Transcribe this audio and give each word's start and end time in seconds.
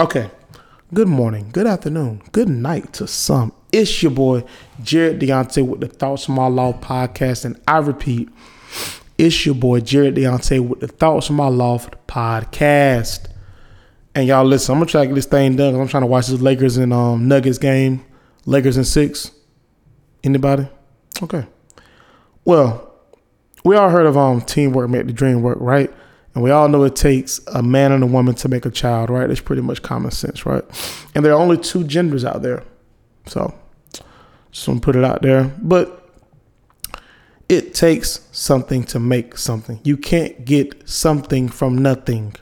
Okay. 0.00 0.30
Good 0.92 1.08
morning, 1.08 1.50
good 1.52 1.66
afternoon, 1.66 2.20
good 2.32 2.48
night 2.48 2.92
to 2.94 3.06
some. 3.06 3.52
It's 3.72 4.02
your 4.02 4.12
boy 4.12 4.44
Jared 4.82 5.20
Deontay 5.20 5.66
with 5.66 5.80
the 5.80 5.86
Thoughts 5.88 6.26
from 6.26 6.34
My 6.34 6.48
Law 6.48 6.74
podcast, 6.74 7.46
and 7.46 7.58
I 7.66 7.78
repeat, 7.78 8.28
it's 9.16 9.46
your 9.46 9.54
boy 9.54 9.80
Jared 9.80 10.16
Deontay 10.16 10.66
with 10.68 10.80
the 10.80 10.88
Thoughts 10.88 11.28
from 11.28 11.36
My 11.36 11.48
Loft 11.48 11.94
podcast. 12.06 13.28
And 14.14 14.26
y'all 14.26 14.44
listen, 14.44 14.74
I'm 14.74 14.80
gonna 14.80 14.90
try 14.90 15.02
to 15.02 15.06
get 15.06 15.14
this 15.14 15.24
thing 15.24 15.56
done. 15.56 15.74
I'm 15.74 15.88
trying 15.88 16.02
to 16.02 16.06
watch 16.08 16.26
this 16.26 16.42
Lakers 16.42 16.76
and 16.76 16.92
um, 16.92 17.26
Nuggets 17.26 17.56
game. 17.56 18.04
Lakers 18.44 18.76
in 18.76 18.84
six. 18.84 19.30
Anybody? 20.22 20.68
Okay. 21.22 21.46
Well, 22.44 22.92
we 23.64 23.76
all 23.76 23.88
heard 23.88 24.04
of 24.06 24.18
um 24.18 24.42
teamwork 24.42 24.90
make 24.90 25.06
the 25.06 25.12
dream 25.14 25.40
work, 25.40 25.56
right? 25.60 25.90
And 26.34 26.42
we 26.42 26.50
all 26.50 26.68
know 26.68 26.84
it 26.84 26.96
takes 26.96 27.40
a 27.48 27.62
man 27.62 27.92
and 27.92 28.02
a 28.02 28.06
woman 28.06 28.34
to 28.36 28.48
make 28.48 28.64
a 28.64 28.70
child, 28.70 29.10
right? 29.10 29.28
It's 29.28 29.40
pretty 29.40 29.62
much 29.62 29.82
common 29.82 30.10
sense, 30.10 30.46
right? 30.46 30.64
And 31.14 31.24
there 31.24 31.32
are 31.32 31.40
only 31.40 31.58
two 31.58 31.84
genders 31.84 32.24
out 32.24 32.42
there. 32.42 32.64
So 33.26 33.54
just 34.50 34.66
want 34.66 34.80
to 34.80 34.84
put 34.84 34.96
it 34.96 35.04
out 35.04 35.22
there. 35.22 35.52
But 35.60 35.98
it 37.48 37.74
takes 37.74 38.26
something 38.32 38.84
to 38.84 38.98
make 38.98 39.36
something. 39.36 39.80
You 39.84 39.98
can't 39.98 40.44
get 40.44 40.88
something 40.88 41.48
from 41.48 41.76
nothing. 41.76 42.34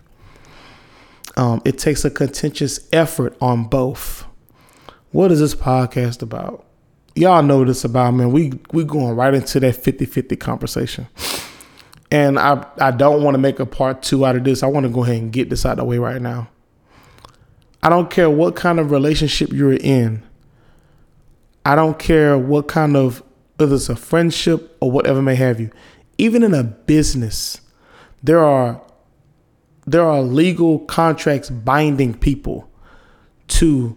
Um, 1.36 1.62
it 1.64 1.78
takes 1.78 2.04
a 2.04 2.10
contentious 2.10 2.88
effort 2.92 3.36
on 3.40 3.64
both. 3.64 4.24
What 5.10 5.32
is 5.32 5.40
this 5.40 5.54
podcast 5.54 6.22
about? 6.22 6.64
Y'all 7.16 7.42
know 7.42 7.64
this 7.64 7.84
about 7.84 8.12
man. 8.12 8.30
We 8.30 8.52
we 8.72 8.84
going 8.84 9.16
right 9.16 9.34
into 9.34 9.58
that 9.60 9.74
50-50 9.74 10.38
conversation. 10.38 11.08
And 12.10 12.38
I 12.38 12.66
I 12.78 12.90
don't 12.90 13.22
want 13.22 13.34
to 13.34 13.38
make 13.38 13.60
a 13.60 13.66
part 13.66 14.02
two 14.02 14.26
out 14.26 14.36
of 14.36 14.44
this. 14.44 14.62
I 14.62 14.66
want 14.66 14.84
to 14.84 14.90
go 14.90 15.04
ahead 15.04 15.16
and 15.16 15.32
get 15.32 15.50
this 15.50 15.64
out 15.64 15.72
of 15.72 15.78
the 15.78 15.84
way 15.84 15.98
right 15.98 16.20
now. 16.20 16.48
I 17.82 17.88
don't 17.88 18.10
care 18.10 18.28
what 18.28 18.56
kind 18.56 18.78
of 18.78 18.90
relationship 18.90 19.52
you're 19.52 19.74
in. 19.74 20.22
I 21.64 21.74
don't 21.74 21.98
care 21.98 22.36
what 22.36 22.68
kind 22.68 22.96
of 22.96 23.22
whether 23.56 23.74
it's 23.74 23.88
a 23.88 23.96
friendship 23.96 24.76
or 24.80 24.90
whatever 24.90 25.22
may 25.22 25.34
have 25.34 25.60
you. 25.60 25.70
Even 26.18 26.42
in 26.42 26.54
a 26.54 26.64
business, 26.64 27.60
there 28.22 28.44
are 28.44 28.82
there 29.86 30.04
are 30.04 30.22
legal 30.22 30.80
contracts 30.80 31.50
binding 31.50 32.14
people 32.14 32.70
to 33.48 33.96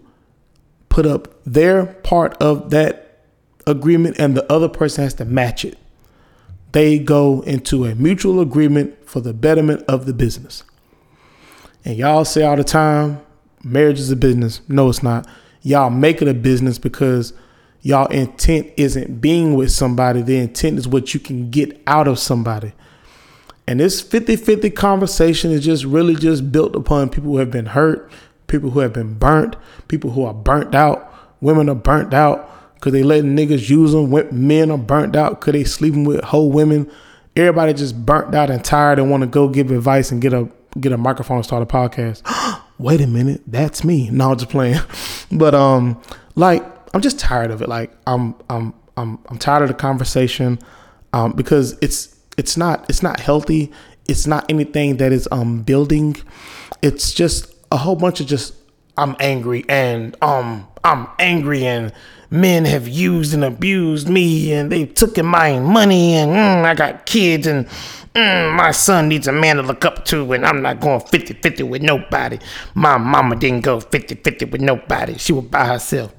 put 0.90 1.06
up 1.06 1.44
their 1.44 1.86
part 1.86 2.36
of 2.42 2.70
that 2.72 3.22
agreement 3.66 4.18
and 4.20 4.36
the 4.36 4.52
other 4.52 4.70
person 4.70 5.04
has 5.04 5.14
to 5.16 5.26
match 5.26 5.66
it. 5.66 5.78
They 6.74 7.00
go 7.00 7.42
into 7.42 7.86
a 7.86 7.96
mutual 7.96 8.42
agreement 8.42 9.08
for 9.08 9.22
the 9.22 9.34
betterment 9.34 9.84
of 9.88 10.06
the 10.06 10.14
business. 10.14 10.64
And 11.86 11.98
y'all 11.98 12.26
say 12.26 12.44
all 12.44 12.56
the 12.56 12.64
time, 12.64 13.22
marriage 13.64 14.00
is 14.00 14.10
a 14.10 14.16
business. 14.16 14.62
No, 14.68 14.90
it's 14.90 15.04
not. 15.04 15.28
Y'all 15.62 15.92
make 15.92 16.22
it 16.22 16.28
a 16.28 16.34
business 16.34 16.80
because 16.80 17.34
y'all 17.82 18.08
intent 18.08 18.72
isn't 18.76 19.22
being 19.22 19.54
with 19.54 19.72
somebody. 19.72 20.24
The 20.24 20.38
intent 20.38 20.80
is 20.80 20.88
what 20.88 21.14
you 21.14 21.20
can 21.20 21.52
get 21.52 21.80
out 21.86 22.08
of 22.08 22.18
somebody. 22.18 22.74
And 23.68 23.80
this 23.80 24.02
50-50 24.02 24.76
conversation 24.76 25.52
is 25.52 25.64
just 25.64 25.86
really 25.86 26.16
just 26.16 26.52
built 26.52 26.76
upon 26.76 27.10
people 27.10 27.32
who 27.32 27.38
have 27.38 27.52
been 27.52 27.68
hurt, 27.68 28.12
people 28.48 28.72
who 28.72 28.80
have 28.80 28.94
been 28.94 29.14
burnt, 29.14 29.56
people 29.88 30.12
who 30.12 30.26
are 30.26 30.34
burnt 30.34 30.74
out. 30.74 31.14
Women 31.40 31.70
are 31.70 31.76
burnt 31.76 32.14
out 32.14 32.50
because 32.84 32.92
they 32.92 33.04
letting 33.04 33.34
niggas 33.34 33.70
use 33.70 33.94
them. 33.94 34.12
When 34.12 34.28
men 34.46 34.70
are 34.70 34.78
burnt 34.78 35.16
out 35.16 35.40
because 35.40 35.54
they 35.54 35.64
sleeping 35.64 36.04
with 36.04 36.22
whole 36.22 36.52
women. 36.52 36.92
Everybody 37.34 37.74
just 37.74 38.06
burnt 38.06 38.36
out 38.36 38.50
and 38.50 38.64
tired 38.64 39.00
and 39.00 39.10
want 39.10 39.22
to 39.22 39.28
go 39.28 39.48
give 39.48 39.72
advice 39.72 40.12
and 40.12 40.22
get 40.22 40.34
a 40.34 40.50
get 40.78 40.92
a 40.92 40.98
microphone 40.98 41.38
and 41.38 41.46
start 41.46 41.64
a 41.64 41.66
podcast. 41.66 42.22
Wait 42.78 43.00
a 43.00 43.08
minute, 43.08 43.42
that's 43.48 43.86
me. 43.86 44.10
No, 44.12 44.32
I'm 44.32 44.38
just 44.38 44.52
playing. 44.52 44.82
But 45.32 45.56
um, 45.56 46.02
like 46.36 46.62
I'm 46.94 47.00
just 47.00 47.20
tired 47.20 47.52
of 47.52 47.62
it. 47.62 47.70
Like 47.70 47.96
I'm 48.06 48.36
I'm 48.50 48.74
I'm 48.98 49.18
I'm 49.30 49.38
tired 49.38 49.62
of 49.62 49.70
the 49.70 49.76
conversation 49.76 50.60
um, 51.14 51.32
because 51.32 51.78
it's 51.82 52.14
it's 52.38 52.58
not 52.58 52.86
it's 52.90 53.02
not 53.02 53.22
healthy. 53.22 53.72
It's 54.10 54.28
not 54.28 54.46
anything 54.50 54.98
that 54.98 55.14
is 55.14 55.26
um 55.32 55.64
building. 55.64 56.18
It's 56.82 57.14
just 57.14 57.56
a 57.72 57.78
whole 57.78 57.96
bunch 57.96 58.20
of 58.20 58.28
just 58.28 58.54
I'm 58.98 59.16
angry 59.22 59.64
and 59.70 60.18
um 60.22 60.68
I'm 60.84 61.08
angry 61.18 61.66
and 61.66 61.94
men 62.34 62.66
have 62.66 62.88
used 62.88 63.32
and 63.36 63.44
abused 63.44 64.10
me 64.10 64.52
and 64.54 64.72
they 64.72 64.88
took 64.88 65.20
in 65.20 65.26
my 65.26 65.60
money 65.60 66.16
and 66.16 66.32
mm, 66.32 66.66
I 66.66 66.74
got 66.74 67.06
kids 67.06 67.46
and 67.46 67.68
mm, 68.16 68.56
my 68.56 68.72
son 68.72 69.08
needs 69.08 69.28
a 69.28 69.32
man 69.32 69.58
to 69.58 69.62
look 69.62 69.86
up 69.86 70.04
to 70.06 70.34
and 70.34 70.44
I'm 70.44 70.64
not 70.64 70.80
going 70.80 71.00
50-50 71.00 71.70
with 71.70 71.84
nobody. 71.84 72.40
My 72.74 72.98
mama 72.98 73.36
didn't 73.36 73.62
go 73.62 73.80
50-50 73.80 74.50
with 74.52 74.62
nobody. 74.62 75.16
She 75.20 75.32
was 75.32 75.46
by 75.46 75.68
herself. 75.68 76.12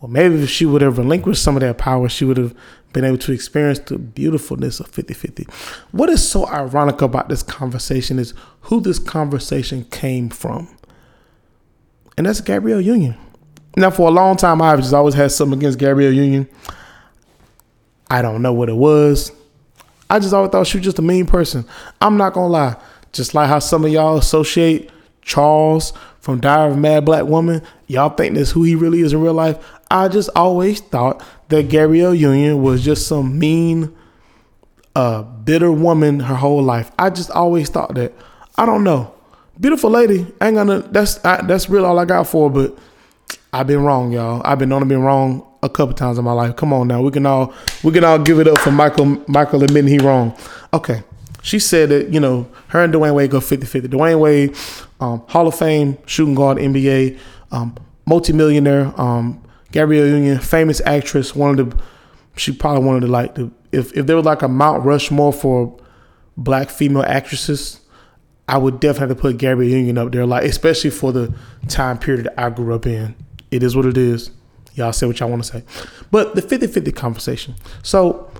Well, 0.00 0.10
maybe 0.10 0.42
if 0.42 0.48
she 0.48 0.64
would 0.64 0.80
have 0.80 0.96
relinquished 0.96 1.42
some 1.42 1.56
of 1.56 1.60
that 1.60 1.76
power, 1.76 2.08
she 2.08 2.24
would 2.24 2.38
have 2.38 2.54
been 2.94 3.04
able 3.04 3.18
to 3.18 3.32
experience 3.32 3.80
the 3.80 3.98
beautifulness 3.98 4.80
of 4.80 4.88
50 4.88 5.12
50. 5.12 5.46
What 5.90 6.08
is 6.08 6.26
so 6.26 6.46
ironic 6.46 7.02
about 7.02 7.28
this 7.28 7.42
conversation 7.42 8.18
is 8.18 8.32
who 8.62 8.80
this 8.80 8.98
conversation 8.98 9.84
came 9.84 10.30
from. 10.30 10.74
And 12.16 12.26
that's 12.26 12.40
Gabrielle 12.40 12.80
Union. 12.80 13.18
Now, 13.76 13.90
for 13.90 14.08
a 14.08 14.10
long 14.10 14.36
time, 14.36 14.60
I've 14.60 14.80
just 14.80 14.94
always 14.94 15.14
had 15.14 15.30
something 15.30 15.58
against 15.58 15.78
Gabrielle 15.78 16.12
Union. 16.12 16.48
I 18.10 18.22
don't 18.22 18.42
know 18.42 18.52
what 18.52 18.68
it 18.68 18.76
was. 18.76 19.32
I 20.10 20.18
just 20.18 20.32
always 20.32 20.50
thought 20.50 20.66
she 20.66 20.78
was 20.78 20.84
just 20.84 20.98
a 20.98 21.02
mean 21.02 21.26
person. 21.26 21.64
I'm 22.00 22.16
not 22.16 22.32
gonna 22.32 22.48
lie. 22.48 22.76
Just 23.12 23.34
like 23.34 23.48
how 23.48 23.58
some 23.58 23.84
of 23.84 23.92
y'all 23.92 24.16
associate 24.16 24.90
Charles 25.22 25.92
from 26.20 26.40
Diary 26.40 26.72
of 26.72 26.78
Mad 26.78 27.04
Black 27.04 27.24
Woman, 27.24 27.62
y'all 27.86 28.10
think 28.10 28.34
that's 28.34 28.50
who 28.50 28.62
he 28.62 28.74
really 28.74 29.00
is 29.00 29.12
in 29.12 29.20
real 29.20 29.34
life. 29.34 29.58
I 29.90 30.08
just 30.08 30.30
always 30.34 30.80
thought 30.80 31.22
that 31.48 31.68
Gabrielle 31.68 32.14
Union 32.14 32.62
was 32.62 32.84
just 32.84 33.06
some 33.06 33.38
mean, 33.38 33.94
uh, 34.94 35.22
bitter 35.22 35.72
woman 35.72 36.20
her 36.20 36.34
whole 36.34 36.62
life. 36.62 36.90
I 36.98 37.10
just 37.10 37.30
always 37.30 37.68
thought 37.68 37.94
that. 37.94 38.12
I 38.56 38.66
don't 38.66 38.84
know. 38.84 39.14
Beautiful 39.60 39.90
lady. 39.90 40.26
ain't 40.40 40.56
gonna. 40.56 40.80
That's 40.80 41.24
I, 41.24 41.42
that's 41.42 41.68
real 41.68 41.84
all 41.84 41.98
I 41.98 42.04
got 42.04 42.26
for. 42.26 42.50
But 42.50 42.76
I've 43.52 43.66
been 43.66 43.82
wrong, 43.82 44.12
y'all. 44.12 44.42
I've 44.44 44.58
been 44.58 44.68
known 44.68 44.80
to 44.80 44.86
be 44.86 44.94
wrong 44.94 45.46
a 45.62 45.68
couple 45.68 45.94
times 45.94 46.18
in 46.18 46.24
my 46.24 46.32
life. 46.32 46.56
Come 46.56 46.72
on 46.72 46.88
now, 46.88 47.02
we 47.02 47.10
can 47.10 47.26
all 47.26 47.54
we 47.82 47.92
can 47.92 48.04
all 48.04 48.18
give 48.18 48.38
it 48.40 48.48
up 48.48 48.58
for 48.58 48.70
Michael 48.70 49.22
Michael 49.26 49.62
admitting 49.62 49.90
he 49.90 49.98
wrong. 49.98 50.36
Okay. 50.72 51.02
She 51.40 51.58
said 51.60 51.88
that, 51.90 52.12
you 52.12 52.20
know, 52.20 52.48
her 52.68 52.82
and 52.82 52.92
Dwyane 52.92 53.14
Wade 53.14 53.30
go 53.30 53.38
50-50. 53.38 53.86
Dwyane 53.86 54.18
Wade, 54.18 54.56
um, 55.00 55.22
Hall 55.28 55.46
of 55.46 55.54
Fame 55.54 55.96
shooting 56.04 56.34
guard 56.34 56.58
NBA, 56.58 57.16
um, 57.52 57.74
multimillionaire, 58.06 58.92
um, 59.00 59.42
Gabrielle 59.70 60.08
Union, 60.08 60.38
famous 60.40 60.82
actress, 60.84 61.34
one 61.36 61.58
of 61.58 61.70
the 61.70 61.82
she 62.36 62.52
probably 62.52 62.84
wanted 62.84 63.00
to 63.00 63.06
like 63.06 63.34
the 63.34 63.50
if, 63.72 63.96
if 63.96 64.06
there 64.06 64.16
was 64.16 64.24
like 64.24 64.42
a 64.42 64.48
Mount 64.48 64.84
Rushmore 64.84 65.32
for 65.32 65.78
black 66.36 66.70
female 66.70 67.02
actresses, 67.02 67.80
I 68.48 68.56
would 68.56 68.80
definitely 68.80 69.08
have 69.08 69.16
to 69.16 69.22
put 69.22 69.36
Gabrielle 69.36 69.70
Union 69.70 69.98
up 69.98 70.10
there, 70.10 70.24
like 70.24 70.44
especially 70.44 70.90
for 70.90 71.12
the 71.12 71.32
time 71.68 71.98
period 71.98 72.26
that 72.26 72.40
I 72.40 72.48
grew 72.48 72.74
up 72.74 72.86
in. 72.86 73.14
It 73.50 73.62
is 73.62 73.76
what 73.76 73.84
it 73.84 73.98
is. 73.98 74.30
Y'all 74.74 74.92
say 74.92 75.06
what 75.06 75.20
y'all 75.20 75.28
want 75.28 75.44
to 75.44 75.48
say. 75.48 75.64
But 76.10 76.34
the 76.34 76.42
50-50 76.42 76.94
conversation. 76.94 77.54
So 77.82 78.30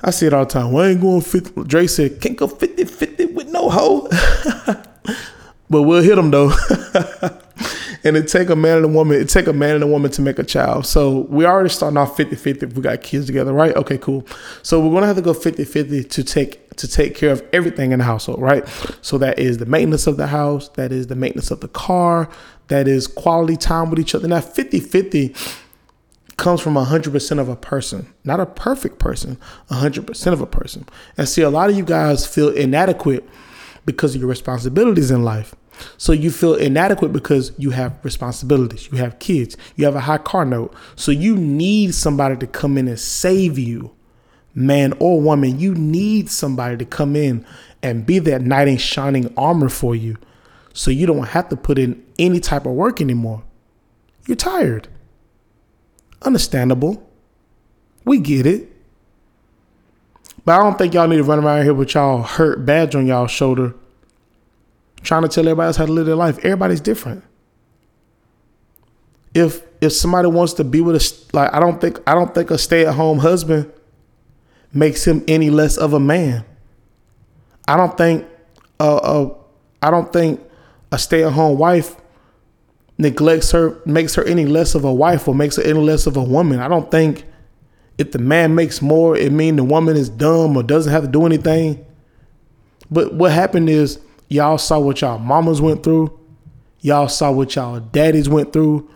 I 0.00 0.10
see 0.10 0.26
it 0.26 0.32
all 0.32 0.44
the 0.44 0.50
time. 0.50 0.72
Well, 0.72 0.84
I 0.84 0.90
ain't 0.90 1.00
going 1.00 1.20
50. 1.20 1.64
Drake 1.64 1.90
said, 1.90 2.20
can't 2.20 2.36
go 2.36 2.48
50-50 2.48 3.34
with 3.34 3.48
no 3.48 3.68
hoe. 3.68 4.08
but 5.70 5.82
we'll 5.82 6.02
hit 6.02 6.16
them 6.16 6.30
though. 6.30 6.50
and 8.04 8.16
it 8.16 8.26
take 8.26 8.48
a 8.48 8.56
man 8.56 8.78
and 8.78 8.86
a 8.86 8.88
woman, 8.88 9.20
it 9.20 9.28
take 9.28 9.46
a 9.46 9.52
man 9.52 9.76
and 9.76 9.84
a 9.84 9.88
woman 9.88 10.10
to 10.12 10.22
make 10.22 10.40
a 10.40 10.44
child. 10.44 10.86
So 10.86 11.20
we 11.28 11.44
already 11.44 11.68
starting 11.68 11.98
off 11.98 12.16
50-50 12.16 12.62
if 12.64 12.72
we 12.74 12.82
got 12.82 13.00
kids 13.02 13.26
together, 13.26 13.52
right? 13.52 13.76
Okay, 13.76 13.98
cool. 13.98 14.26
So 14.62 14.80
we're 14.80 14.92
gonna 14.92 15.06
have 15.06 15.16
to 15.16 15.22
go 15.22 15.34
50-50 15.34 16.10
to 16.10 16.24
take 16.24 16.67
to 16.78 16.88
take 16.88 17.14
care 17.14 17.30
of 17.30 17.42
everything 17.52 17.92
in 17.92 17.98
the 17.98 18.04
household, 18.04 18.40
right? 18.40 18.66
So 19.02 19.18
that 19.18 19.38
is 19.38 19.58
the 19.58 19.66
maintenance 19.66 20.06
of 20.06 20.16
the 20.16 20.28
house, 20.28 20.68
that 20.70 20.92
is 20.92 21.08
the 21.08 21.16
maintenance 21.16 21.50
of 21.50 21.60
the 21.60 21.68
car, 21.68 22.28
that 22.68 22.88
is 22.88 23.06
quality 23.06 23.56
time 23.56 23.90
with 23.90 23.98
each 23.98 24.14
other. 24.14 24.28
Now 24.28 24.40
50-50 24.40 25.36
comes 26.36 26.60
from 26.60 26.74
100% 26.74 27.38
of 27.38 27.48
a 27.48 27.56
person, 27.56 28.12
not 28.24 28.40
a 28.40 28.46
perfect 28.46 28.98
person, 28.98 29.38
100% 29.70 30.32
of 30.32 30.40
a 30.40 30.46
person. 30.46 30.86
And 31.16 31.28
see, 31.28 31.42
a 31.42 31.50
lot 31.50 31.68
of 31.68 31.76
you 31.76 31.84
guys 31.84 32.26
feel 32.26 32.48
inadequate 32.48 33.28
because 33.84 34.14
of 34.14 34.20
your 34.20 34.30
responsibilities 34.30 35.10
in 35.10 35.24
life. 35.24 35.54
So 35.96 36.12
you 36.12 36.30
feel 36.30 36.54
inadequate 36.54 37.12
because 37.12 37.52
you 37.56 37.70
have 37.70 37.98
responsibilities, 38.04 38.88
you 38.90 38.98
have 38.98 39.18
kids, 39.18 39.56
you 39.76 39.84
have 39.84 39.94
a 39.96 40.00
high 40.00 40.18
car 40.18 40.44
note. 40.44 40.74
So 40.96 41.10
you 41.10 41.36
need 41.36 41.94
somebody 41.94 42.36
to 42.36 42.46
come 42.46 42.76
in 42.78 42.88
and 42.88 42.98
save 42.98 43.58
you, 43.58 43.92
man 44.54 44.94
or 44.98 45.20
woman. 45.20 45.58
You 45.58 45.74
need 45.74 46.30
somebody 46.30 46.76
to 46.76 46.84
come 46.84 47.16
in 47.16 47.44
and 47.82 48.06
be 48.06 48.18
that 48.20 48.42
knight 48.42 48.68
in 48.68 48.76
shining 48.76 49.32
armor 49.36 49.68
for 49.68 49.94
you. 49.94 50.16
So 50.72 50.90
you 50.90 51.06
don't 51.06 51.28
have 51.28 51.48
to 51.48 51.56
put 51.56 51.78
in 51.78 52.04
any 52.18 52.40
type 52.40 52.66
of 52.66 52.72
work 52.72 53.00
anymore. 53.00 53.42
You're 54.26 54.36
tired. 54.36 54.88
Understandable. 56.22 57.08
We 58.04 58.18
get 58.18 58.46
it. 58.46 58.70
But 60.44 60.60
I 60.60 60.62
don't 60.62 60.78
think 60.78 60.94
y'all 60.94 61.08
need 61.08 61.16
to 61.16 61.24
run 61.24 61.44
around 61.44 61.64
here 61.64 61.74
with 61.74 61.94
y'all 61.94 62.22
hurt 62.22 62.64
badge 62.64 62.94
on 62.94 63.06
y'all 63.06 63.26
shoulder 63.26 63.74
trying 65.02 65.22
to 65.22 65.28
tell 65.28 65.46
everybody 65.46 65.66
else 65.66 65.76
how 65.76 65.86
to 65.86 65.92
live 65.92 66.06
their 66.06 66.16
life. 66.16 66.38
Everybody's 66.38 66.80
different. 66.80 67.24
If 69.34 69.62
if 69.80 69.92
somebody 69.92 70.28
wants 70.28 70.54
to 70.54 70.64
be 70.64 70.80
with 70.80 70.96
a 70.96 71.26
like 71.36 71.52
I 71.52 71.60
don't 71.60 71.80
think 71.80 72.00
I 72.06 72.14
don't 72.14 72.34
think 72.34 72.50
a 72.50 72.58
stay-at-home 72.58 73.18
husband 73.18 73.72
makes 74.72 75.06
him 75.06 75.24
any 75.28 75.50
less 75.50 75.76
of 75.76 75.92
a 75.92 76.00
man. 76.00 76.44
I 77.66 77.76
don't 77.76 77.96
think 77.96 78.26
uh, 78.80 79.28
I 79.82 79.90
don't 79.90 80.12
think 80.12 80.40
a 80.92 80.98
stay-at-home 80.98 81.58
wife 81.58 81.96
neglects 82.96 83.50
her 83.52 83.80
makes 83.84 84.14
her 84.14 84.24
any 84.24 84.46
less 84.46 84.74
of 84.74 84.84
a 84.84 84.92
wife 84.92 85.28
or 85.28 85.34
makes 85.34 85.56
her 85.56 85.62
any 85.62 85.78
less 85.78 86.06
of 86.06 86.16
a 86.16 86.22
woman. 86.22 86.60
I 86.60 86.68
don't 86.68 86.90
think 86.90 87.24
if 87.98 88.12
the 88.12 88.18
man 88.18 88.54
makes 88.54 88.80
more, 88.80 89.16
it 89.16 89.32
mean 89.32 89.56
the 89.56 89.64
woman 89.64 89.96
is 89.96 90.08
dumb 90.08 90.56
or 90.56 90.62
doesn't 90.62 90.92
have 90.92 91.02
to 91.02 91.08
do 91.08 91.26
anything. 91.26 91.84
But 92.90 93.14
what 93.14 93.32
happened 93.32 93.68
is 93.68 94.00
y'all 94.28 94.58
saw 94.58 94.78
what 94.78 95.00
y'all 95.00 95.18
mamas 95.18 95.60
went 95.60 95.82
through. 95.82 96.18
Y'all 96.80 97.08
saw 97.08 97.32
what 97.32 97.54
y'all 97.54 97.80
daddies 97.80 98.28
went 98.28 98.52
through. 98.52 98.88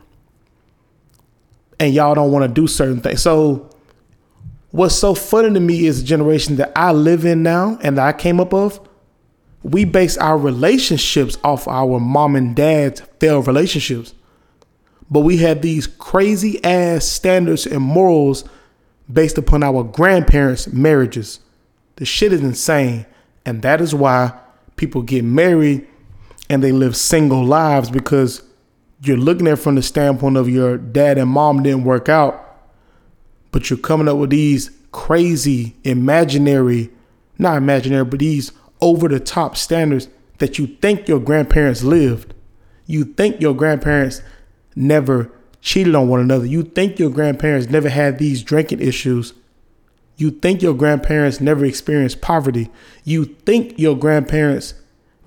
And 1.81 1.93
y'all 1.93 2.15
don't 2.15 2.31
want 2.31 2.45
to 2.45 2.49
do 2.49 2.69
certain 2.69 3.01
things. 3.01 3.21
So 3.21 3.69
what's 4.73 4.97
so 4.97 5.15
funny 5.15 5.55
to 5.55 5.61
me 5.61 5.87
is 5.87 6.01
the 6.01 6.07
generation 6.07 6.57
that 6.57 6.73
I 6.75 6.93
live 6.93 7.25
in 7.25 7.43
now 7.43 7.79
and 7.83 7.97
that 7.97 8.07
I 8.07 8.13
came 8.13 8.41
up 8.41 8.53
of. 8.53 8.81
We 9.63 9.85
base 9.85 10.17
our 10.19 10.37
relationships 10.37 11.39
off 11.45 11.69
our 11.69 12.01
mom 12.01 12.35
and 12.35 12.57
dad's 12.57 13.01
failed 13.21 13.47
relationships. 13.47 14.15
But 15.09 15.21
we 15.21 15.37
have 15.39 15.63
these 15.63 15.87
crazy 15.87 16.63
ass 16.65 17.05
standards 17.05 17.67
and 17.67 17.83
morals 17.83 18.45
based 19.13 19.39
upon 19.39 19.63
our 19.63 19.85
grandparents' 19.85 20.73
marriages. 20.73 21.39
The 21.97 22.05
shit 22.05 22.33
is 22.33 22.41
insane. 22.41 23.07
And 23.45 23.63
that 23.63 23.81
is 23.81 23.95
why 23.95 24.33
people 24.77 25.03
get 25.03 25.25
married 25.25 25.87
and 26.49 26.63
they 26.63 26.73
live 26.73 26.97
single 26.97 27.45
lives 27.45 27.91
because 27.91 28.43
you're 29.03 29.17
looking 29.17 29.47
at 29.47 29.55
it 29.55 29.57
from 29.57 29.75
the 29.75 29.83
standpoint 29.83 30.37
of 30.37 30.49
your 30.49 30.77
dad 30.77 31.19
and 31.19 31.29
mom 31.31 31.63
didn't 31.63 31.85
work 31.85 32.09
out, 32.09 32.42
but 33.53 33.71
you're 33.71 33.79
coming 33.79 34.09
up 34.09 34.17
with 34.17 34.31
these 34.31 34.71
crazy, 34.91 35.77
imaginary, 35.85 36.91
not 37.39 37.57
imaginary, 37.57 38.05
but 38.05 38.19
these 38.19 38.51
over 38.81 39.09
the 39.09 39.21
top 39.21 39.57
standards 39.57 40.09
that 40.39 40.59
you 40.59 40.67
think 40.67 41.07
your 41.07 41.21
grandparents 41.21 41.85
lived. 41.85 42.35
You 42.87 43.05
think 43.05 43.41
your 43.41 43.55
grandparents 43.55 44.21
never 44.75 45.31
cheated 45.61 45.95
on 45.95 46.09
one 46.09 46.21
another. 46.21 46.45
You 46.45 46.65
think 46.65 46.99
your 46.99 47.11
grandparents 47.11 47.71
never 47.71 47.89
had 47.89 48.19
these 48.19 48.43
drinking 48.43 48.81
issues. 48.81 49.35
You 50.17 50.31
think 50.31 50.61
your 50.63 50.75
grandparents 50.75 51.41
never 51.41 51.65
experienced 51.65 52.21
poverty. 52.21 52.71
You 53.05 53.25
think 53.25 53.79
your 53.79 53.97
grandparents 53.97 54.75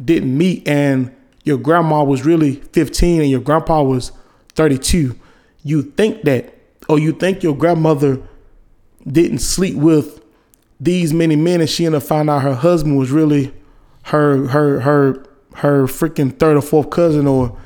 didn't 0.03 0.37
meet 0.37 0.67
and 0.67 1.15
your 1.43 1.57
grandma 1.57 2.03
was 2.03 2.25
really 2.25 2.55
15 2.55 3.21
and 3.21 3.29
your 3.29 3.39
grandpa 3.39 3.81
was 3.83 4.11
32. 4.55 5.17
You 5.63 5.81
think 5.83 6.23
that, 6.23 6.54
or 6.89 6.99
you 6.99 7.11
think 7.11 7.43
your 7.43 7.55
grandmother 7.55 8.21
didn't 9.07 9.39
sleep 9.39 9.75
with 9.75 10.23
these 10.79 11.13
many 11.13 11.35
men 11.35 11.61
and 11.61 11.69
she 11.69 11.85
ended 11.85 12.01
up 12.01 12.07
finding 12.07 12.33
out 12.33 12.41
her 12.41 12.55
husband 12.55 12.97
was 12.97 13.11
really 13.11 13.53
her 14.03 14.47
her 14.47 14.81
her 14.81 15.25
her 15.55 15.85
freaking 15.85 16.37
third 16.37 16.57
or 16.57 16.61
fourth 16.61 16.89
cousin 16.89 17.27
or 17.27 17.57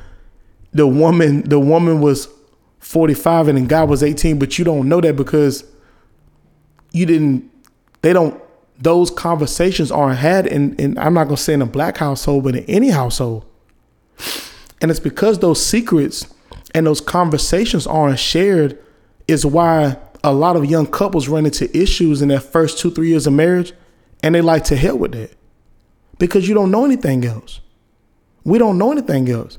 the 0.73 0.85
woman 0.85 1.41
the 1.49 1.59
woman 1.59 2.01
was 2.01 2.27
45 2.79 3.49
and 3.49 3.57
the 3.57 3.61
guy 3.61 3.83
was 3.83 4.01
18, 4.01 4.39
but 4.39 4.57
you 4.57 4.65
don't 4.65 4.87
know 4.87 5.01
that 5.01 5.15
because 5.15 5.63
you 6.91 7.05
didn't, 7.05 7.49
they 8.01 8.13
don't, 8.13 8.41
those 8.79 9.11
conversations 9.11 9.91
aren't 9.91 10.19
had 10.19 10.47
in, 10.47 10.75
in 10.75 10.97
I'm 10.97 11.13
not 11.13 11.25
gonna 11.25 11.37
say 11.37 11.53
in 11.53 11.61
a 11.61 11.65
black 11.65 11.97
household, 11.97 12.45
but 12.45 12.55
in 12.55 12.63
any 12.65 12.89
household. 12.89 13.45
And 14.81 14.89
it's 14.89 14.99
because 14.99 15.39
those 15.39 15.63
secrets 15.63 16.33
and 16.73 16.87
those 16.87 17.01
conversations 17.01 17.85
aren't 17.85 18.19
shared, 18.19 18.81
is 19.29 19.45
why 19.45 19.97
a 20.23 20.33
lot 20.33 20.55
of 20.55 20.65
young 20.65 20.85
couples 20.85 21.27
run 21.27 21.45
into 21.45 21.75
issues 21.77 22.21
in 22.21 22.27
their 22.29 22.39
first 22.39 22.79
two, 22.79 22.91
three 22.91 23.09
years 23.09 23.27
of 23.27 23.33
marriage, 23.33 23.73
and 24.23 24.35
they 24.35 24.41
like 24.41 24.65
to 24.65 24.75
hell 24.75 24.97
with 24.97 25.13
that. 25.13 25.31
Because 26.17 26.47
you 26.47 26.53
don't 26.53 26.71
know 26.71 26.83
anything 26.83 27.23
else. 27.25 27.61
We 28.43 28.57
don't 28.57 28.77
know 28.77 28.91
anything 28.91 29.29
else 29.29 29.57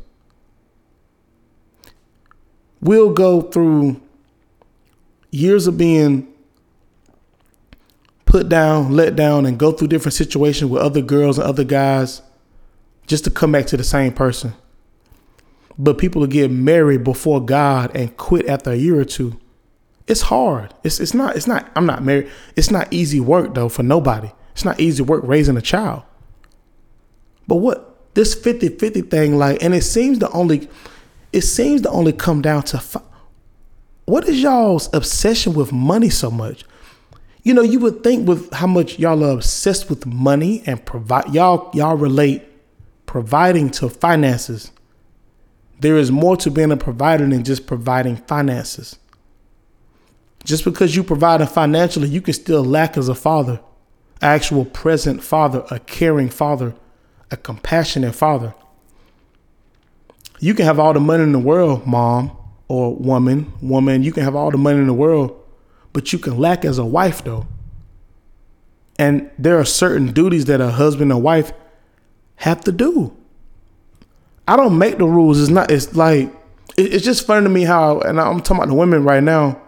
we'll 2.81 3.12
go 3.12 3.43
through 3.43 4.00
years 5.31 5.67
of 5.67 5.78
being 5.78 6.26
put 8.25 8.49
down, 8.49 8.93
let 8.93 9.16
down, 9.16 9.46
and 9.46 9.58
go 9.58 9.73
through 9.73 9.88
different 9.88 10.14
situations 10.14 10.70
with 10.70 10.82
other 10.82 11.02
girls 11.02 11.38
and 11.38 11.46
other 11.46 11.64
guys 11.64 12.23
just 13.06 13.25
to 13.25 13.31
come 13.31 13.52
back 13.52 13.66
to 13.66 13.76
the 13.76 13.84
same 13.84 14.12
person. 14.12 14.55
But 15.78 15.99
people 15.99 16.26
get 16.26 16.50
married 16.50 17.05
before 17.05 17.44
God 17.44 17.90
and 17.94 18.16
quit 18.16 18.46
after 18.46 18.70
a 18.70 18.76
year 18.76 19.00
or 19.00 19.05
two. 19.05 19.38
It's 20.11 20.23
hard. 20.23 20.75
It's 20.83 20.99
it's 20.99 21.15
not 21.15 21.37
it's 21.37 21.47
not 21.47 21.71
I'm 21.77 21.87
not 21.87 22.03
married. 22.03 22.29
It's 22.57 22.69
not 22.73 22.93
easy 22.93 23.21
work 23.21 23.55
though 23.55 23.69
for 23.69 23.85
nobody. 23.85 24.33
It's 24.51 24.65
not 24.65 24.81
easy 24.81 25.05
work 25.05 25.23
raising 25.25 25.57
a 25.57 25.62
child. 25.62 26.03
But 27.47 27.57
what 27.57 28.15
this 28.15 28.35
50-50 28.35 29.09
thing 29.09 29.39
like 29.39 29.62
and 29.62 29.73
it 29.73 29.83
seems 29.83 30.19
the 30.19 30.29
only 30.33 30.69
it 31.33 31.43
seems 31.43 31.83
to 31.83 31.91
only 31.91 32.12
come 32.12 32.43
down 32.43 32.65
to 32.65 32.79
fi- 32.79 33.05
what 34.07 34.29
is 34.29 34.43
y'all's 34.43 34.93
obsession 34.93 35.55
with 35.55 35.71
money 35.71 36.11
so 36.11 36.29
much? 36.29 36.65
You 37.45 37.55
know, 37.55 37.62
you 37.62 37.79
would 37.79 38.03
think 38.03 38.27
with 38.27 38.53
how 38.53 38.67
much 38.67 38.99
y'all 38.99 39.23
are 39.23 39.35
obsessed 39.35 39.89
with 39.89 40.07
money 40.07 40.65
and 40.67 40.85
provide 40.85 41.33
y'all 41.33 41.71
y'all 41.73 41.97
relate 41.97 42.43
providing 43.07 43.71
to 43.71 43.89
finances. 43.89 44.73
There 45.79 45.97
is 45.97 46.11
more 46.11 46.37
to 46.39 46.51
being 46.51 46.73
a 46.73 46.77
provider 46.77 47.29
than 47.29 47.45
just 47.45 47.69
providing 47.69 48.17
finances. 48.17 48.99
Just 50.44 50.64
because 50.64 50.96
you 50.96 51.02
provide 51.02 51.46
financially, 51.48 52.08
you 52.08 52.20
can 52.20 52.34
still 52.34 52.64
lack 52.64 52.96
as 52.96 53.08
a 53.08 53.14
father, 53.14 53.60
actual 54.22 54.64
present 54.64 55.22
father, 55.22 55.64
a 55.70 55.78
caring 55.78 56.28
father, 56.28 56.75
a 57.31 57.37
compassionate 57.37 58.14
father. 58.14 58.54
You 60.38 60.54
can 60.54 60.64
have 60.64 60.78
all 60.78 60.94
the 60.94 61.00
money 61.00 61.22
in 61.22 61.32
the 61.32 61.38
world, 61.38 61.87
mom 61.87 62.37
or 62.69 62.94
woman, 62.94 63.52
woman. 63.60 64.02
You 64.02 64.12
can 64.12 64.22
have 64.22 64.34
all 64.34 64.50
the 64.50 64.58
money 64.58 64.78
in 64.78 64.87
the 64.87 64.94
world, 64.94 65.38
but 65.92 66.12
you 66.12 66.19
can 66.19 66.38
lack 66.38 66.64
as 66.64 66.78
a 66.78 66.84
wife, 66.84 67.22
though. 67.22 67.46
And 68.98 69.31
there 69.38 69.58
are 69.58 69.64
certain 69.64 70.12
duties 70.12 70.46
that 70.46 70.60
a 70.60 70.70
husband 70.70 71.12
and 71.12 71.22
wife 71.22 71.52
have 72.37 72.62
to 72.62 72.72
do. 72.72 73.16
I 74.48 74.56
don't 74.56 74.78
make 74.78 74.98
the 74.98 75.06
rules. 75.06 75.40
It's 75.40 75.50
not. 75.50 75.70
It's 75.70 75.94
like 75.94 76.32
it's 76.76 77.04
just 77.04 77.26
funny 77.26 77.44
to 77.44 77.50
me 77.50 77.64
how, 77.64 78.00
and 78.00 78.20
I'm 78.20 78.40
talking 78.40 78.56
about 78.56 78.68
the 78.68 78.75
women 78.75 79.04
right 79.04 79.23
now 79.23 79.61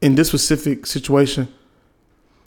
in 0.00 0.14
this 0.14 0.28
specific 0.28 0.86
situation. 0.86 1.48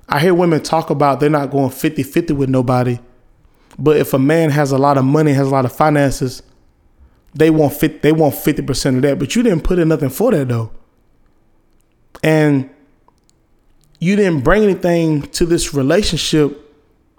I 0.08 0.20
hear 0.20 0.34
women 0.34 0.62
talk 0.62 0.90
about 0.90 1.20
they're 1.20 1.30
not 1.30 1.52
going 1.52 1.70
50 1.70 2.04
50 2.04 2.34
with 2.34 2.50
nobody. 2.50 3.00
But 3.80 3.98
if 3.98 4.14
a 4.14 4.20
man 4.20 4.50
has 4.50 4.72
a 4.72 4.78
lot 4.78 4.98
of 4.98 5.06
money, 5.06 5.34
has 5.34 5.48
a 5.48 5.52
lot 5.52 5.66
of 5.66 5.72
finances, 5.72 6.44
they 7.34 7.50
want 7.50 7.74
fit 7.74 8.02
they 8.02 8.12
want 8.12 8.36
50% 8.36 8.98
of 8.98 9.02
that, 9.04 9.20
but 9.20 9.36
you 9.36 9.44
didn't 9.44 9.64
put 9.64 9.80
in 9.80 9.88
nothing 9.88 10.10
for 10.10 10.32
that 10.32 10.50
though. 10.50 10.72
And 12.24 12.70
you 14.00 14.16
didn't 14.16 14.44
bring 14.44 14.64
anything 14.64 15.22
to 15.22 15.46
this 15.46 15.74
relationship 15.74 16.58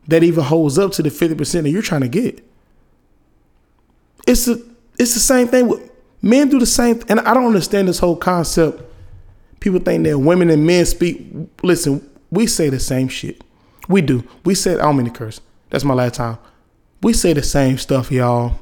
that 0.09 0.23
even 0.23 0.45
holds 0.45 0.79
up 0.79 0.93
to 0.93 1.03
the 1.03 1.09
50% 1.09 1.63
that 1.63 1.71
you're 1.71 1.81
trying 1.81 2.01
to 2.03 2.09
get. 2.09 2.45
It's 4.27 4.45
the 4.45 4.65
it's 4.99 5.15
the 5.15 5.21
same 5.21 5.49
thing 5.49 5.69
with 5.69 5.91
men 6.21 6.49
do 6.49 6.59
the 6.59 6.67
same 6.67 7.01
and 7.09 7.21
I 7.21 7.35
don't 7.35 7.47
understand 7.47 7.89
this 7.89 7.99
whole 7.99 8.17
concept. 8.17 8.83
People 9.63 9.79
think 9.79 10.03
that 10.03 10.19
women 10.19 10.51
and 10.51 10.67
men 10.67 10.85
speak 10.85 11.25
listen, 11.63 12.11
we 12.33 12.49
say 12.49 12.69
the 12.69 12.81
same 12.81 13.07
shit. 13.07 13.45
We 13.89 14.03
do. 14.03 14.25
We 14.45 14.57
said 14.57 14.81
I 14.81 14.83
don't 14.83 14.97
mean 14.97 15.07
to 15.07 15.13
curse. 15.13 15.41
That's 15.71 15.85
my 15.85 15.95
last 15.95 16.15
time. 16.15 16.39
We 17.01 17.13
say 17.13 17.33
the 17.33 17.45
same 17.45 17.79
stuff, 17.79 18.11
y'all. 18.11 18.59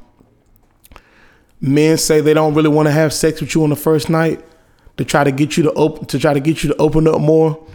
Men 1.59 1.97
say 1.97 2.21
they 2.21 2.35
don't 2.35 2.53
really 2.53 2.69
want 2.69 2.87
to 2.89 2.93
have 2.93 3.15
sex 3.15 3.41
with 3.41 3.55
you 3.55 3.65
on 3.65 3.71
the 3.71 3.77
first 3.77 4.11
night 4.11 4.45
to 4.99 5.07
try 5.07 5.25
to 5.25 5.33
get 5.33 5.57
you 5.57 5.63
to 5.63 5.73
open 5.73 6.05
to 6.05 6.19
try 6.19 6.35
to 6.35 6.41
get 6.41 6.63
you 6.63 6.69
to 6.69 6.77
open 6.77 7.09
up 7.09 7.19
more. 7.19 7.67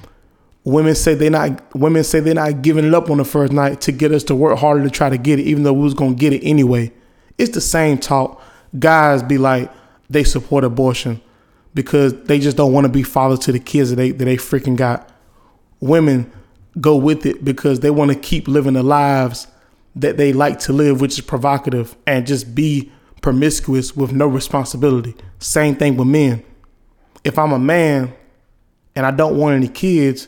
Women 0.63 0.93
say 0.93 1.15
they 1.15 1.31
not 1.31 1.75
women 1.75 2.03
say 2.03 2.19
they're 2.19 2.35
not 2.35 2.61
giving 2.61 2.85
it 2.85 2.93
up 2.93 3.09
on 3.09 3.17
the 3.17 3.25
first 3.25 3.51
night 3.51 3.81
to 3.81 3.91
get 3.91 4.11
us 4.11 4.23
to 4.25 4.35
work 4.35 4.59
harder 4.59 4.83
to 4.83 4.91
try 4.91 5.09
to 5.09 5.17
get 5.17 5.39
it, 5.39 5.47
even 5.47 5.63
though 5.63 5.73
we 5.73 5.81
was 5.81 5.95
gonna 5.95 6.13
get 6.13 6.31
it 6.31 6.43
anyway. 6.43 6.91
It's 7.39 7.55
the 7.55 7.61
same 7.61 7.97
talk. 7.97 8.39
Guys 8.77 9.23
be 9.23 9.39
like 9.39 9.71
they 10.11 10.23
support 10.23 10.63
abortion 10.63 11.21
because 11.75 12.13
they 12.23 12.39
just 12.39 12.57
don't 12.57 12.73
want 12.73 12.85
to 12.85 12.89
be 12.89 13.03
fathers 13.03 13.39
to 13.39 13.51
the 13.51 13.59
kids 13.59 13.91
that 13.91 13.97
they 13.97 14.09
that 14.09 14.25
they 14.25 14.37
freaking 14.37 14.75
got. 14.75 15.07
Women 15.79 16.31
go 16.81 16.95
with 16.95 17.25
it 17.25 17.45
because 17.45 17.81
they 17.81 17.91
want 17.91 18.11
to 18.11 18.17
keep 18.17 18.47
living 18.47 18.73
the 18.73 18.83
lives 18.83 19.47
that 19.95 20.17
they 20.17 20.33
like 20.33 20.59
to 20.59 20.73
live, 20.73 20.99
which 20.99 21.13
is 21.13 21.21
provocative 21.21 21.95
and 22.07 22.25
just 22.25 22.55
be 22.55 22.91
promiscuous 23.21 23.95
with 23.95 24.11
no 24.11 24.27
responsibility. 24.27 25.15
Same 25.39 25.75
thing 25.75 25.95
with 25.97 26.07
men. 26.07 26.43
If 27.23 27.37
I'm 27.37 27.51
a 27.51 27.59
man 27.59 28.13
and 28.95 29.05
I 29.05 29.11
don't 29.11 29.37
want 29.37 29.55
any 29.55 29.67
kids, 29.67 30.27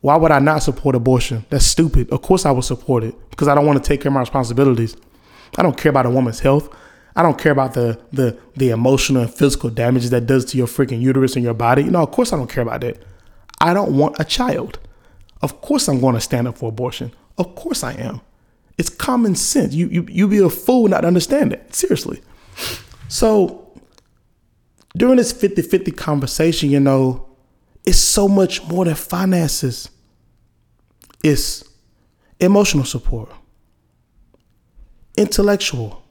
why 0.00 0.16
would 0.16 0.30
I 0.30 0.38
not 0.38 0.62
support 0.62 0.94
abortion? 0.94 1.44
That's 1.50 1.66
stupid. 1.66 2.10
Of 2.10 2.22
course 2.22 2.46
I 2.46 2.50
would 2.50 2.64
support 2.64 3.04
it 3.04 3.14
because 3.30 3.48
I 3.48 3.54
don't 3.54 3.66
want 3.66 3.82
to 3.82 3.88
take 3.88 4.00
care 4.02 4.10
of 4.10 4.14
my 4.14 4.20
responsibilities. 4.20 4.96
I 5.56 5.62
don't 5.62 5.76
care 5.76 5.90
about 5.90 6.06
a 6.06 6.10
woman's 6.10 6.40
health. 6.40 6.74
I 7.16 7.22
don't 7.22 7.38
care 7.38 7.52
about 7.52 7.74
the 7.74 8.00
the 8.12 8.38
the 8.56 8.70
emotional 8.70 9.22
and 9.22 9.32
physical 9.32 9.70
damage 9.70 10.08
that 10.08 10.26
does 10.26 10.44
to 10.46 10.56
your 10.56 10.66
freaking 10.66 11.00
uterus 11.00 11.36
and 11.36 11.44
your 11.44 11.54
body. 11.54 11.84
No, 11.84 12.02
of 12.02 12.10
course 12.10 12.32
I 12.32 12.36
don't 12.36 12.50
care 12.50 12.62
about 12.62 12.80
that. 12.80 13.02
I 13.60 13.72
don't 13.72 13.96
want 13.96 14.16
a 14.18 14.24
child. 14.24 14.78
Of 15.42 15.60
course 15.60 15.88
I'm 15.88 16.00
going 16.00 16.14
to 16.14 16.20
stand 16.20 16.48
up 16.48 16.58
for 16.58 16.68
abortion. 16.68 17.12
Of 17.38 17.54
course 17.54 17.84
I 17.84 17.92
am. 17.92 18.20
It's 18.78 18.88
common 18.90 19.36
sense. 19.36 19.74
You 19.74 19.88
you 19.88 20.06
you 20.08 20.28
be 20.28 20.38
a 20.38 20.48
fool 20.50 20.88
not 20.88 21.02
to 21.02 21.06
understand 21.06 21.52
it. 21.52 21.74
Seriously. 21.74 22.20
So 23.08 23.60
during 24.96 25.16
this 25.16 25.32
50-50 25.32 25.96
conversation, 25.96 26.70
you 26.70 26.80
know, 26.80 27.26
it's 27.84 27.98
so 27.98 28.28
much 28.28 28.64
more 28.66 28.84
than 28.84 28.94
finances. 28.94 29.90
It's 31.22 31.64
emotional 32.40 32.84
support, 32.84 33.30
intellectual. 35.16 36.03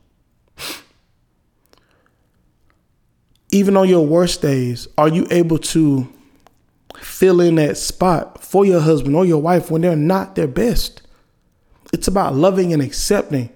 Even 3.53 3.77
on 3.77 3.87
your 3.87 4.03
worst 4.03 4.41
days, 4.41 4.87
are 4.97 5.07
you 5.07 5.27
able 5.29 5.59
to 5.59 6.11
fill 6.97 7.39
in 7.39 7.53
that 7.55 7.77
spot 7.77 8.43
for 8.43 8.65
your 8.65 8.81
husband 8.81 9.15
or 9.15 9.25
your 9.25 9.39
wife 9.39 9.69
when 9.69 9.81
they're 9.83 9.95
not 9.95 10.33
their 10.33 10.47
best? 10.47 11.03
It's 11.93 12.07
about 12.07 12.33
loving 12.33 12.73
and 12.73 12.81
accepting. 12.81 13.51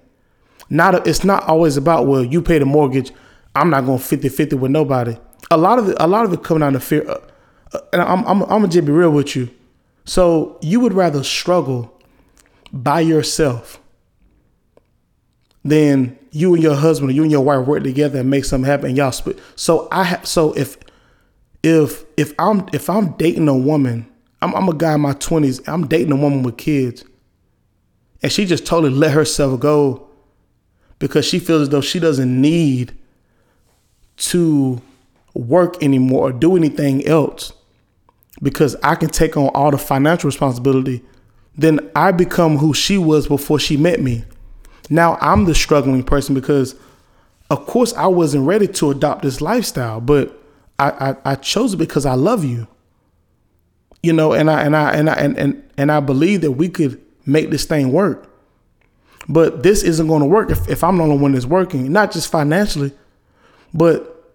Not 0.70 0.94
a, 0.94 1.10
it's 1.10 1.24
not 1.24 1.44
always 1.46 1.78
about 1.78 2.06
well, 2.06 2.24
you 2.24 2.44
pay 2.44 2.60
the 2.60 2.66
mortgage, 2.66 3.12
I'm 3.56 3.72
not 3.72 3.88
going 3.88 3.98
50-50 3.98 4.60
with 4.60 4.70
nobody. 4.70 5.18
A 5.50 5.58
lot 5.58 5.80
of 5.80 5.90
it, 5.90 5.98
a 6.00 6.06
lot 6.06 6.26
of 6.26 6.34
it 6.34 6.44
coming 6.44 6.62
out 6.62 6.76
of 6.76 6.84
fear. 6.84 7.10
Uh, 7.10 7.20
uh, 7.74 7.80
and 7.92 8.04
I'm, 8.04 8.24
I'm, 8.28 8.44
I'm 8.44 8.50
gonna 8.50 8.68
just 8.68 8.86
be 8.86 8.92
real 8.92 9.10
with 9.10 9.36
you. 9.36 9.50
So 10.06 10.60
you 10.62 10.80
would 10.80 10.94
rather 10.94 11.24
struggle 11.24 12.00
by 12.72 13.00
yourself 13.00 13.80
than 15.66 16.20
you 16.38 16.54
and 16.54 16.62
your 16.62 16.76
husband 16.76 17.10
or 17.10 17.14
you 17.14 17.24
and 17.24 17.32
your 17.32 17.42
wife 17.42 17.66
work 17.66 17.84
together 17.84 18.20
and 18.20 18.30
make 18.30 18.46
something 18.46 18.70
happen. 18.70 18.88
And 18.88 18.98
y'all 18.98 19.12
split. 19.12 19.40
So 19.56 19.88
I 19.92 20.04
have. 20.04 20.28
So 20.28 20.54
if 20.54 20.78
if 21.64 22.06
if 22.16 22.34
I'm 22.40 22.68
if 22.74 22.90
I'm 22.90 23.14
dating 23.14 23.48
a 23.48 23.58
woman, 23.58 24.08
I'm, 24.42 24.54
I'm 24.54 24.70
a 24.70 24.74
guy 24.74 24.94
in 24.94 25.02
my 25.02 25.14
twenties. 25.14 25.68
I'm 25.68 25.88
dating 25.88 26.12
a 26.12 26.16
woman 26.16 26.44
with 26.44 26.58
kids, 26.58 27.04
and 28.22 28.32
she 28.32 28.46
just 28.46 28.66
totally 28.66 28.94
let 28.94 29.12
herself 29.12 29.60
go 29.60 30.08
because 31.00 31.26
she 31.26 31.40
feels 31.40 31.64
as 31.64 31.70
though 31.70 31.82
she 31.82 32.00
doesn't 32.00 32.40
need 32.42 32.96
to 34.18 34.82
work 35.34 35.82
anymore 35.84 36.30
or 36.30 36.32
do 36.32 36.56
anything 36.56 37.06
else 37.06 37.54
because 38.42 38.76
I 38.84 38.96
can 38.96 39.10
take 39.10 39.38
on 39.38 39.50
all 39.50 39.72
the 39.72 39.78
financial 39.78 40.28
responsibility, 40.28 41.04
then 41.56 41.80
I 41.96 42.12
become 42.12 42.58
who 42.58 42.74
she 42.74 42.98
was 42.98 43.28
before 43.28 43.60
she 43.60 43.78
met 43.78 44.00
me. 44.00 44.26
Now 44.90 45.18
I'm 45.22 45.46
the 45.46 45.56
struggling 45.56 46.04
person 46.04 46.36
because, 46.36 46.76
of 47.50 47.66
course, 47.66 47.94
I 47.94 48.08
wasn't 48.08 48.46
ready 48.46 48.68
to 48.68 48.92
adopt 48.92 49.24
this 49.24 49.42
lifestyle, 49.42 50.00
but 50.02 50.42
I, 50.80 50.90
I, 50.90 51.32
I 51.32 51.36
chose 51.36 51.74
it 51.74 51.78
because 51.78 52.06
I 52.06 52.14
love 52.14 52.44
you. 52.44 52.68
You 54.04 54.14
know, 54.14 54.34
and 54.34 54.50
I 54.50 54.62
and 54.62 54.76
I 54.76 54.94
and 54.94 55.10
I 55.10 55.14
and, 55.14 55.38
and 55.38 55.70
and 55.78 55.92
I 55.92 56.00
believe 56.00 56.42
that 56.42 56.52
we 56.52 56.70
could 56.70 57.02
make 57.26 57.50
this 57.50 57.66
thing 57.66 57.92
work. 57.92 58.32
But 59.28 59.64
this 59.64 59.84
isn't 59.84 60.08
going 60.08 60.22
to 60.22 60.28
work 60.28 60.50
if, 60.50 60.70
if 60.70 60.84
I'm 60.84 60.98
the 60.98 61.04
only 61.04 61.18
one 61.18 61.34
that's 61.34 61.46
working, 61.46 61.92
not 61.92 62.12
just 62.12 62.32
financially, 62.32 62.94
but 63.74 64.34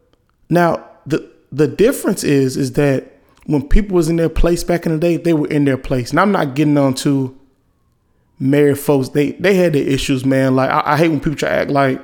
now 0.50 0.86
the 1.06 1.30
the 1.50 1.68
difference 1.68 2.24
is 2.24 2.56
is 2.56 2.72
that 2.72 3.12
when 3.46 3.66
people 3.66 3.96
was 3.96 4.08
in 4.08 4.16
their 4.16 4.28
place 4.28 4.62
back 4.62 4.86
in 4.86 4.92
the 4.92 4.98
day, 4.98 5.16
they 5.16 5.34
were 5.34 5.48
in 5.48 5.64
their 5.64 5.78
place. 5.78 6.10
And 6.10 6.20
I'm 6.20 6.32
not 6.32 6.54
getting 6.54 6.76
on 6.78 6.94
to 6.96 7.38
married 8.38 8.78
folks. 8.78 9.10
They 9.10 9.32
they 9.32 9.54
had 9.54 9.72
their 9.72 9.86
issues, 9.86 10.24
man. 10.24 10.56
Like 10.56 10.70
I, 10.70 10.82
I 10.92 10.96
hate 10.96 11.08
when 11.08 11.20
people 11.20 11.36
try 11.36 11.50
to 11.50 11.54
act 11.54 11.70
like 11.70 12.00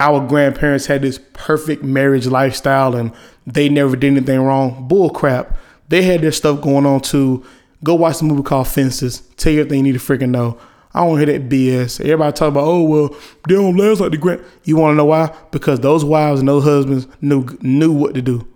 our 0.00 0.26
grandparents 0.26 0.86
had 0.86 1.02
this 1.02 1.20
perfect 1.32 1.82
marriage 1.82 2.26
lifestyle 2.26 2.94
and 2.94 3.12
they 3.46 3.68
never 3.68 3.96
did 3.96 4.12
anything 4.12 4.40
wrong. 4.40 4.88
Bull 4.88 5.10
crap. 5.10 5.56
They 5.88 6.02
had 6.02 6.22
their 6.22 6.32
stuff 6.32 6.60
going 6.60 6.86
on 6.86 7.00
too. 7.00 7.44
Go 7.82 7.94
watch 7.94 8.18
the 8.18 8.24
movie 8.24 8.42
called 8.42 8.68
Fences. 8.68 9.20
Tell 9.36 9.52
you 9.52 9.60
everything 9.60 9.84
you 9.84 9.92
need 9.92 9.98
to 9.98 10.04
freaking 10.04 10.30
know. 10.30 10.58
I 10.94 11.04
don't 11.04 11.18
hear 11.18 11.26
that 11.26 11.48
BS. 11.48 12.00
Everybody 12.00 12.32
talk 12.32 12.48
about, 12.48 12.64
oh 12.64 12.82
well, 12.82 13.08
they 13.48 13.54
don't 13.54 13.76
last 13.76 14.00
like 14.00 14.12
the 14.12 14.16
grand. 14.16 14.42
You 14.62 14.76
want 14.76 14.92
to 14.92 14.96
know 14.96 15.06
why? 15.06 15.34
Because 15.50 15.80
those 15.80 16.04
wives 16.04 16.40
and 16.40 16.48
those 16.48 16.64
husbands 16.64 17.08
knew 17.20 17.46
knew 17.60 17.92
what 17.92 18.14
to 18.14 18.22
do. 18.22 18.46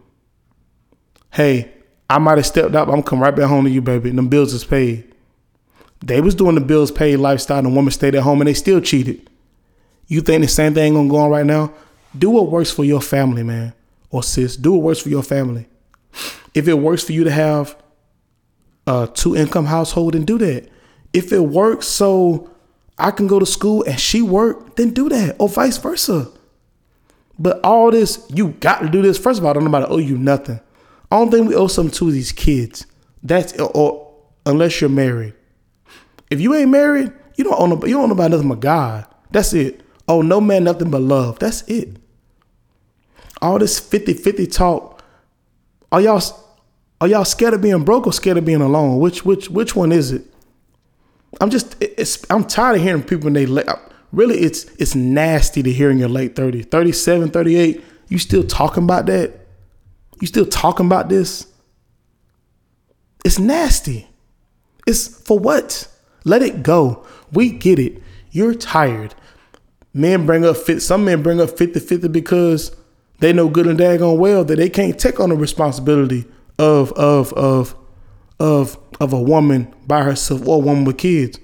Hey, 1.33 1.73
I 2.09 2.19
might 2.19 2.39
have 2.39 2.47
stepped 2.47 2.75
up. 2.75 2.89
I'm 2.89 3.03
coming 3.03 3.23
right 3.23 3.35
back 3.35 3.49
home 3.49 3.65
to 3.65 3.71
you, 3.71 3.83
baby. 3.83 4.09
And 4.09 4.19
them 4.19 4.29
bills 4.29 4.53
is 4.55 4.65
paid. 4.65 5.08
They 6.01 6.21
was 6.21 6.35
doing 6.35 6.55
the 6.55 6.61
bills 6.61 6.91
paid 6.91 7.17
lifestyle, 7.17 7.59
and 7.59 7.67
the 7.67 7.71
woman 7.71 7.91
stayed 7.91 8.15
at 8.15 8.23
home, 8.23 8.41
and 8.41 8.49
they 8.49 8.55
still 8.55 8.81
cheated. 8.81 9.29
You 10.07 10.21
think 10.21 10.43
the 10.43 10.49
same 10.49 10.75
thing 10.75 10.95
gonna 10.95 11.09
go 11.09 11.17
on 11.17 11.31
right 11.31 11.47
now? 11.47 11.73
Do 12.17 12.31
what 12.31 12.51
works 12.51 12.71
for 12.71 12.85
your 12.85 13.01
family, 13.01 13.43
man, 13.43 13.75
or 14.11 14.23
sis. 14.23 14.57
Do 14.57 14.73
what 14.73 14.83
works 14.83 15.01
for 15.01 15.11
your 15.11 15.23
family. 15.23 15.67
If 16.55 16.67
it 16.69 16.75
works 16.75 17.05
for 17.05 17.13
you 17.13 17.25
to 17.25 17.31
have 17.31 17.77
a 18.87 19.09
two 19.13 19.37
income 19.37 19.67
household, 19.67 20.15
then 20.15 20.25
do 20.25 20.39
that. 20.39 20.69
If 21.13 21.33
it 21.33 21.41
works 21.41 21.87
so 21.87 22.51
I 22.99 23.11
can 23.11 23.27
go 23.27 23.39
to 23.39 23.47
school 23.47 23.85
and 23.85 23.99
she 23.99 24.23
work, 24.23 24.77
then 24.77 24.91
do 24.91 25.09
that, 25.09 25.37
or 25.39 25.49
vice 25.49 25.77
versa. 25.77 26.31
But 27.39 27.61
all 27.63 27.91
this, 27.91 28.27
you 28.35 28.49
got 28.49 28.81
to 28.81 28.89
do 28.89 29.03
this. 29.03 29.19
First 29.19 29.39
of 29.39 29.45
all, 29.45 29.51
I 29.51 29.55
don't 29.55 29.65
nobody 29.65 29.87
owe 29.87 29.99
you 29.99 30.19
nothing. 30.19 30.61
I 31.11 31.19
don't 31.19 31.31
think 31.31 31.49
we 31.49 31.55
owe 31.55 31.69
something 31.69 31.95
to 31.99 32.11
these 32.11 32.33
kids. 32.33 32.87
That's 33.23 33.59
or 33.61 34.13
unless 34.45 34.81
you're 34.81 34.91
married. 34.91 35.35
If 36.31 36.41
you 36.41 36.55
ain't 36.55 36.71
married, 36.71 37.13
you 37.37 37.45
don't 37.45 37.61
own 37.61 37.71
you 37.89 37.95
don't 37.95 38.09
know 38.09 38.15
about 38.15 38.31
nothing 38.31 38.49
but 38.49 38.61
God. 38.61 39.07
That's 39.31 39.53
it. 39.53 39.83
Oh, 40.07 40.23
no 40.23 40.41
man, 40.41 40.65
nothing 40.65 40.91
but 40.91 41.03
love. 41.03 41.39
That's 41.39 41.63
it. 41.63 41.97
All 43.41 43.59
this 43.59 43.81
50-50 43.81 44.51
talk. 44.51 45.03
Are 45.93 46.01
y'all 46.01 46.23
are 47.01 47.07
y'all 47.07 47.25
scared 47.25 47.55
of 47.55 47.63
being 47.63 47.85
broke 47.85 48.07
or 48.07 48.13
scared 48.13 48.37
of 48.37 48.45
being 48.45 48.61
alone? 48.61 48.99
Which 48.99 49.25
which 49.25 49.49
which 49.49 49.77
one 49.77 49.93
is 49.93 50.13
it? 50.13 50.25
I'm 51.41 51.51
just 51.51 51.77
I'm 52.31 52.45
tired 52.45 52.77
of 52.77 52.83
hearing 52.83 53.03
people 53.03 53.29
in 53.29 53.35
they 53.35 53.47
really 54.13 54.39
it's 54.39 54.65
it's 54.77 54.95
nasty 54.95 55.63
to 55.63 55.73
hear 55.73 55.91
in 55.91 55.99
your 55.99 56.09
late 56.09 56.35
30s, 56.35 56.71
37, 56.71 57.31
38, 57.31 57.85
you 58.09 58.19
still 58.19 58.43
talking 58.43 58.85
about 58.85 59.07
that? 59.07 59.47
You 60.21 60.27
still 60.27 60.47
talking 60.47 60.87
about 60.87 61.09
this? 61.09 61.47
It's 63.25 63.39
nasty. 63.39 64.09
It's 64.87 65.07
for 65.07 65.39
what? 65.39 65.89
Let 66.29 66.43
it 66.43 66.63
go. 66.63 67.05
We 67.33 67.51
get 67.51 67.79
it. 67.79 68.03
You're 68.31 68.55
tired. 68.55 69.15
Men 69.95 70.27
bring 70.27 70.45
up 70.45 70.57
fit. 70.57 70.81
Some 70.81 71.05
men 71.05 71.23
bring 71.23 71.41
up 71.41 71.51
50 71.51 71.81
50 71.81 72.09
because 72.09 72.77
they 73.21 73.33
know 73.33 73.49
good 73.49 73.67
and 73.67 73.79
daggone 73.79 74.19
well 74.19 74.45
that 74.45 74.57
they 74.57 74.69
can't 74.71 74.99
take 74.99 75.19
on 75.19 75.31
the 75.31 75.37
responsibility 75.37 76.27
of 76.59 76.93
of 76.93 77.33
of 77.33 77.75
of 78.39 78.79
of 79.01 79.13
a 79.13 79.21
woman 79.21 79.75
by 79.87 80.03
herself 80.03 80.47
or 80.47 80.57
a 80.57 80.59
woman 80.59 80.85
with 80.85 80.99
kids. 80.99 81.41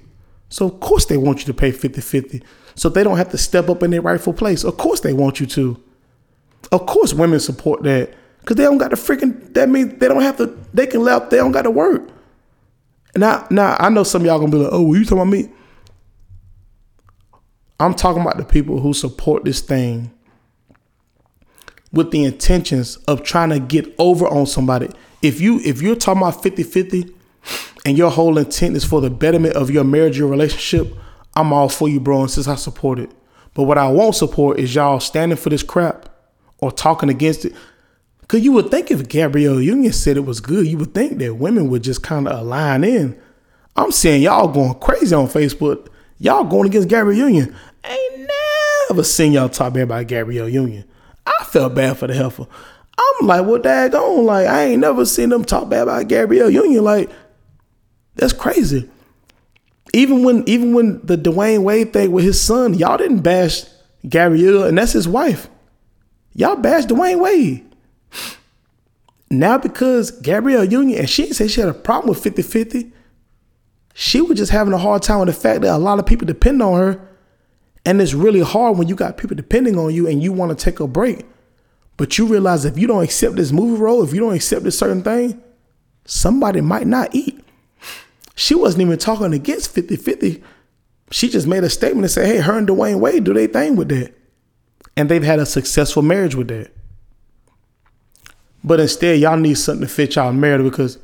So 0.49 0.67
of 0.67 0.79
course 0.79 1.05
they 1.05 1.17
want 1.17 1.39
you 1.39 1.45
to 1.45 1.53
pay 1.53 1.71
50-50. 1.71 2.43
So 2.75 2.89
they 2.89 3.03
don't 3.03 3.17
have 3.17 3.31
to 3.31 3.37
step 3.37 3.69
up 3.69 3.81
in 3.83 3.91
their 3.91 4.01
rightful 4.01 4.33
place. 4.33 4.63
Of 4.63 4.77
course 4.77 4.99
they 4.99 5.13
want 5.13 5.39
you 5.39 5.45
to. 5.47 5.81
Of 6.71 6.85
course 6.85 7.13
women 7.13 7.39
support 7.39 7.83
that. 7.83 8.13
Cause 8.45 8.57
they 8.57 8.63
don't 8.63 8.77
got 8.77 8.89
to 8.89 8.95
freaking 8.95 9.53
that 9.55 9.69
means 9.69 9.99
they 9.99 10.07
don't 10.07 10.21
have 10.21 10.37
to 10.37 10.55
they 10.73 10.85
can 10.85 11.01
let 11.01 11.31
they 11.31 11.37
don't 11.37 11.51
got 11.51 11.63
to 11.63 11.71
work. 11.71 12.09
Now 13.15 13.47
now 13.49 13.75
I 13.79 13.89
know 13.89 14.03
some 14.03 14.21
of 14.21 14.25
y'all 14.25 14.39
gonna 14.39 14.51
be 14.51 14.57
like, 14.57 14.69
oh, 14.71 14.93
you 14.93 15.03
talking 15.03 15.17
about 15.19 15.27
me? 15.27 15.49
I'm 17.79 17.93
talking 17.93 18.21
about 18.21 18.37
the 18.37 18.45
people 18.45 18.79
who 18.79 18.93
support 18.93 19.43
this 19.43 19.61
thing 19.61 20.11
with 21.91 22.11
the 22.11 22.23
intentions 22.23 22.97
of 23.07 23.23
trying 23.23 23.49
to 23.49 23.59
get 23.59 23.93
over 23.97 24.27
on 24.27 24.45
somebody. 24.45 24.89
If 25.21 25.41
you 25.41 25.59
if 25.61 25.81
you're 25.81 25.95
talking 25.95 26.21
about 26.21 26.41
50-50 26.43 27.13
and 27.85 27.97
your 27.97 28.11
whole 28.11 28.37
intent 28.37 28.75
is 28.75 28.85
for 28.85 29.01
the 29.01 29.09
betterment 29.09 29.55
of 29.55 29.69
your 29.69 29.83
marriage, 29.83 30.17
your 30.17 30.29
relationship, 30.29 30.95
I'm 31.35 31.53
all 31.53 31.69
for 31.69 31.89
you, 31.89 31.99
bro, 31.99 32.21
and 32.21 32.31
since 32.31 32.47
I 32.47 32.55
support 32.55 32.99
it. 32.99 33.11
But 33.53 33.63
what 33.63 33.77
I 33.77 33.87
won't 33.87 34.15
support 34.15 34.59
is 34.59 34.75
y'all 34.75 34.99
standing 34.99 35.37
for 35.37 35.49
this 35.49 35.63
crap 35.63 36.09
or 36.59 36.71
talking 36.71 37.09
against 37.09 37.45
it. 37.45 37.53
Cause 38.27 38.41
you 38.41 38.51
would 38.53 38.71
think 38.71 38.89
if 38.89 39.07
Gabrielle 39.07 39.61
Union 39.61 39.93
said 39.93 40.17
it 40.17 40.25
was 40.25 40.39
good, 40.39 40.65
you 40.65 40.77
would 40.79 40.93
think 40.93 41.19
that 41.19 41.35
women 41.35 41.69
would 41.69 41.83
just 41.83 42.01
kind 42.01 42.27
of 42.27 42.39
align 42.39 42.83
in. 42.83 43.19
I'm 43.75 43.91
saying 43.91 44.23
y'all 44.23 44.47
going 44.47 44.73
crazy 44.75 45.13
on 45.13 45.27
Facebook. 45.27 45.87
Y'all 46.17 46.43
going 46.43 46.67
against 46.67 46.87
Gabrielle 46.87 47.29
Union. 47.29 47.55
Ain't 47.83 48.29
never 48.89 49.03
seen 49.03 49.33
y'all 49.33 49.49
talk 49.49 49.73
bad 49.73 49.83
about 49.83 50.07
Gabrielle 50.07 50.49
Union. 50.49 50.85
I 51.25 51.43
felt 51.45 51.75
bad 51.75 51.97
for 51.97 52.07
the 52.07 52.13
heifer. 52.13 52.47
I'm 52.97 53.27
like, 53.27 53.45
well, 53.45 53.59
daggone? 53.59 54.25
Like, 54.25 54.47
I 54.47 54.63
ain't 54.65 54.81
never 54.81 55.05
seen 55.05 55.29
them 55.29 55.43
talk 55.43 55.69
bad 55.69 55.83
about 55.83 56.07
Gabrielle 56.07 56.49
Union. 56.49 56.83
Like, 56.83 57.11
that's 58.15 58.33
crazy. 58.33 58.89
Even 59.93 60.23
when 60.23 60.43
even 60.47 60.73
when 60.73 60.99
the 61.05 61.17
Dwyane 61.17 61.63
Wade 61.63 61.93
thing 61.93 62.11
with 62.11 62.23
his 62.23 62.41
son, 62.41 62.73
y'all 62.73 62.97
didn't 62.97 63.19
bash 63.19 63.63
Gabrielle, 64.07 64.63
and 64.63 64.77
that's 64.77 64.93
his 64.93 65.07
wife. 65.07 65.49
Y'all 66.33 66.55
bashed 66.55 66.89
Dwyane 66.89 67.19
Wade. 67.19 67.64
Now 69.29 69.57
because 69.57 70.11
Gabrielle 70.11 70.65
Union, 70.65 70.99
and 70.99 71.09
she 71.09 71.23
didn't 71.23 71.35
say 71.35 71.47
she 71.47 71.61
had 71.61 71.69
a 71.69 71.73
problem 71.73 72.09
with 72.09 72.23
50-50, 72.23 72.91
she 73.93 74.21
was 74.21 74.37
just 74.37 74.51
having 74.51 74.73
a 74.73 74.77
hard 74.77 75.01
time 75.01 75.19
with 75.19 75.27
the 75.27 75.33
fact 75.33 75.61
that 75.61 75.73
a 75.73 75.77
lot 75.77 75.99
of 75.99 76.05
people 76.05 76.27
depend 76.27 76.61
on 76.61 76.77
her. 76.77 77.07
And 77.85 78.01
it's 78.01 78.13
really 78.13 78.41
hard 78.41 78.77
when 78.77 78.87
you 78.87 78.95
got 78.95 79.17
people 79.17 79.35
depending 79.35 79.77
on 79.77 79.93
you 79.93 80.07
and 80.07 80.21
you 80.21 80.33
want 80.33 80.57
to 80.57 80.63
take 80.63 80.79
a 80.79 80.87
break. 80.87 81.25
But 81.97 82.17
you 82.17 82.25
realize 82.25 82.65
if 82.65 82.77
you 82.77 82.87
don't 82.87 83.03
accept 83.03 83.35
this 83.35 83.51
movie 83.51 83.81
role, 83.81 84.03
if 84.03 84.13
you 84.13 84.19
don't 84.19 84.33
accept 84.33 84.63
this 84.63 84.77
certain 84.77 85.01
thing, 85.01 85.41
somebody 86.03 86.61
might 86.61 86.87
not 86.87 87.13
eat. 87.15 87.39
She 88.35 88.53
wasn't 88.53 88.81
even 88.81 88.97
talking 88.97 89.33
against 89.33 89.71
50 89.71 89.95
50. 89.95 90.43
She 91.11 91.29
just 91.29 91.47
made 91.47 91.63
a 91.63 91.69
statement 91.69 92.03
and 92.03 92.11
said, 92.11 92.27
hey, 92.27 92.39
her 92.39 92.57
and 92.57 92.67
Dwyane 92.67 92.99
Wade 92.99 93.23
do 93.23 93.33
their 93.33 93.47
thing 93.47 93.75
with 93.75 93.89
that. 93.89 94.13
And 94.97 95.07
they've 95.07 95.23
had 95.23 95.39
a 95.39 95.45
successful 95.45 96.01
marriage 96.01 96.35
with 96.35 96.49
that. 96.49 96.71
But 98.65 98.79
instead, 98.79 99.19
y'all 99.19 99.37
need 99.37 99.59
something 99.59 99.87
to 99.87 99.93
fit 99.93 100.15
y'all 100.15 100.33
marriage 100.33 100.63
because 100.63 100.97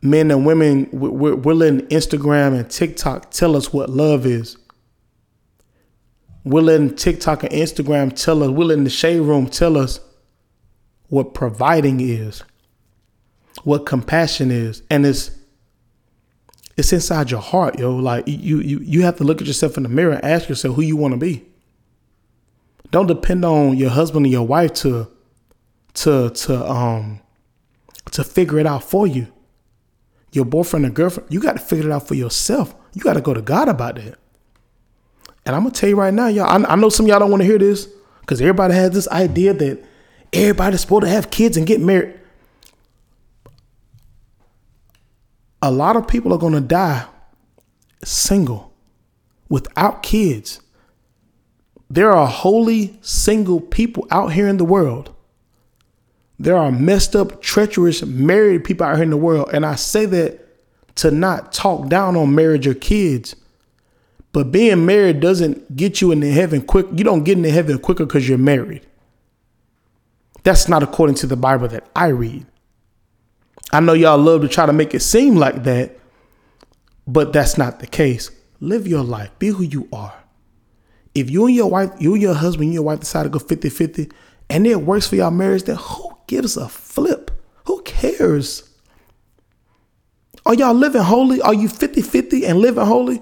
men 0.00 0.30
and 0.30 0.46
women, 0.46 0.88
we're, 0.90 1.36
we're 1.36 1.52
letting 1.52 1.82
Instagram 1.88 2.58
and 2.58 2.70
TikTok 2.70 3.30
tell 3.30 3.54
us 3.54 3.70
what 3.70 3.90
love 3.90 4.24
is. 4.24 4.56
We're 6.42 6.62
letting 6.62 6.94
TikTok 6.94 7.42
and 7.42 7.52
Instagram 7.52 8.16
tell 8.16 8.42
us, 8.42 8.48
we're 8.48 8.64
letting 8.64 8.84
the 8.84 8.90
shade 8.90 9.20
room 9.20 9.46
tell 9.46 9.76
us 9.76 10.00
what 11.08 11.34
providing 11.34 12.00
is, 12.00 12.42
what 13.64 13.84
compassion 13.84 14.50
is. 14.50 14.82
And 14.88 15.04
it's 15.04 15.32
it's 16.78 16.94
inside 16.94 17.30
your 17.30 17.40
heart, 17.40 17.78
yo. 17.78 17.94
Like 17.94 18.26
you 18.26 18.60
you 18.60 18.78
you 18.80 19.02
have 19.02 19.18
to 19.18 19.24
look 19.24 19.42
at 19.42 19.46
yourself 19.46 19.76
in 19.76 19.82
the 19.82 19.88
mirror 19.90 20.14
and 20.14 20.24
ask 20.24 20.48
yourself 20.48 20.76
who 20.76 20.82
you 20.82 20.96
want 20.96 21.12
to 21.12 21.18
be. 21.18 21.44
Don't 22.90 23.06
depend 23.06 23.44
on 23.44 23.76
your 23.76 23.90
husband 23.90 24.24
or 24.24 24.28
your 24.30 24.46
wife 24.46 24.72
to 24.74 25.10
to 25.96 26.30
to 26.30 26.70
um 26.70 27.20
to 28.12 28.24
figure 28.24 28.58
it 28.58 28.66
out 28.66 28.84
for 28.84 29.06
you. 29.06 29.26
Your 30.32 30.44
boyfriend 30.44 30.86
or 30.86 30.90
girlfriend, 30.90 31.32
you 31.32 31.40
got 31.40 31.54
to 31.54 31.58
figure 31.58 31.86
it 31.86 31.92
out 31.92 32.06
for 32.06 32.14
yourself. 32.14 32.74
You 32.92 33.02
got 33.02 33.14
to 33.14 33.20
go 33.20 33.32
to 33.32 33.42
God 33.42 33.68
about 33.68 33.96
that. 33.96 34.18
And 35.44 35.54
I'm 35.54 35.62
gonna 35.62 35.70
tell 35.70 35.88
you 35.88 35.96
right 35.96 36.12
now, 36.12 36.26
y'all. 36.26 36.46
I, 36.46 36.72
I 36.72 36.76
know 36.76 36.88
some 36.88 37.06
y'all 37.06 37.20
don't 37.20 37.30
want 37.30 37.42
to 37.42 37.46
hear 37.46 37.58
this 37.58 37.88
because 38.20 38.40
everybody 38.40 38.74
has 38.74 38.90
this 38.90 39.08
idea 39.08 39.54
that 39.54 39.84
everybody's 40.32 40.80
supposed 40.80 41.04
to 41.04 41.08
have 41.08 41.30
kids 41.30 41.56
and 41.56 41.66
get 41.66 41.80
married. 41.80 42.18
A 45.62 45.70
lot 45.70 45.96
of 45.96 46.08
people 46.08 46.34
are 46.34 46.38
gonna 46.38 46.60
die 46.60 47.06
single, 48.04 48.72
without 49.48 50.02
kids. 50.02 50.60
There 51.88 52.10
are 52.10 52.26
holy 52.26 52.98
single 53.00 53.60
people 53.60 54.06
out 54.10 54.32
here 54.32 54.48
in 54.48 54.56
the 54.56 54.64
world. 54.64 55.15
There 56.38 56.56
are 56.56 56.70
messed 56.70 57.16
up, 57.16 57.40
treacherous, 57.40 58.04
married 58.04 58.64
people 58.64 58.86
out 58.86 58.96
here 58.96 59.04
in 59.04 59.10
the 59.10 59.16
world. 59.16 59.50
And 59.52 59.64
I 59.64 59.76
say 59.76 60.06
that 60.06 60.42
to 60.96 61.10
not 61.10 61.52
talk 61.52 61.88
down 61.88 62.16
on 62.16 62.34
marriage 62.34 62.66
or 62.66 62.74
kids 62.74 63.36
but 64.36 64.52
being 64.52 64.84
married 64.84 65.20
doesn't 65.20 65.74
get 65.74 66.02
you 66.02 66.12
into 66.12 66.30
heaven 66.30 66.60
quick. 66.60 66.84
You 66.92 67.04
don't 67.04 67.24
get 67.24 67.38
into 67.38 67.50
heaven 67.50 67.78
quicker 67.78 68.04
because 68.04 68.28
you're 68.28 68.36
married. 68.36 68.86
That's 70.42 70.68
not 70.68 70.82
according 70.82 71.16
to 71.16 71.26
the 71.26 71.38
Bible 71.38 71.68
that 71.68 71.88
I 71.96 72.08
read. 72.08 72.44
I 73.72 73.80
know 73.80 73.94
y'all 73.94 74.18
love 74.18 74.42
to 74.42 74.48
try 74.48 74.66
to 74.66 74.74
make 74.74 74.92
it 74.92 75.00
seem 75.00 75.36
like 75.36 75.64
that, 75.64 75.98
but 77.06 77.32
that's 77.32 77.56
not 77.56 77.80
the 77.80 77.86
case. 77.86 78.30
Live 78.60 78.86
your 78.86 79.02
life, 79.02 79.30
be 79.38 79.46
who 79.48 79.62
you 79.62 79.88
are. 79.90 80.22
If 81.14 81.30
you 81.30 81.46
and 81.46 81.56
your 81.56 81.70
wife, 81.70 81.92
you 81.98 82.12
and 82.12 82.20
your 82.20 82.34
husband, 82.34 82.64
and 82.64 82.74
your 82.74 82.82
wife 82.82 83.00
decide 83.00 83.22
to 83.22 83.30
go 83.30 83.38
50 83.38 83.70
50 83.70 84.10
and 84.48 84.66
it 84.66 84.82
works 84.82 85.06
for 85.06 85.16
y'all 85.16 85.30
marriage, 85.30 85.64
then 85.64 85.76
who 85.76 86.16
gives 86.26 86.56
a 86.56 86.68
flip? 86.68 87.30
Who 87.66 87.82
cares? 87.82 88.70
Are 90.44 90.54
y'all 90.54 90.74
living 90.74 91.02
holy? 91.02 91.40
Are 91.40 91.54
you 91.54 91.68
50 91.68 92.02
50 92.02 92.46
and 92.46 92.60
living 92.60 92.84
holy? 92.84 93.20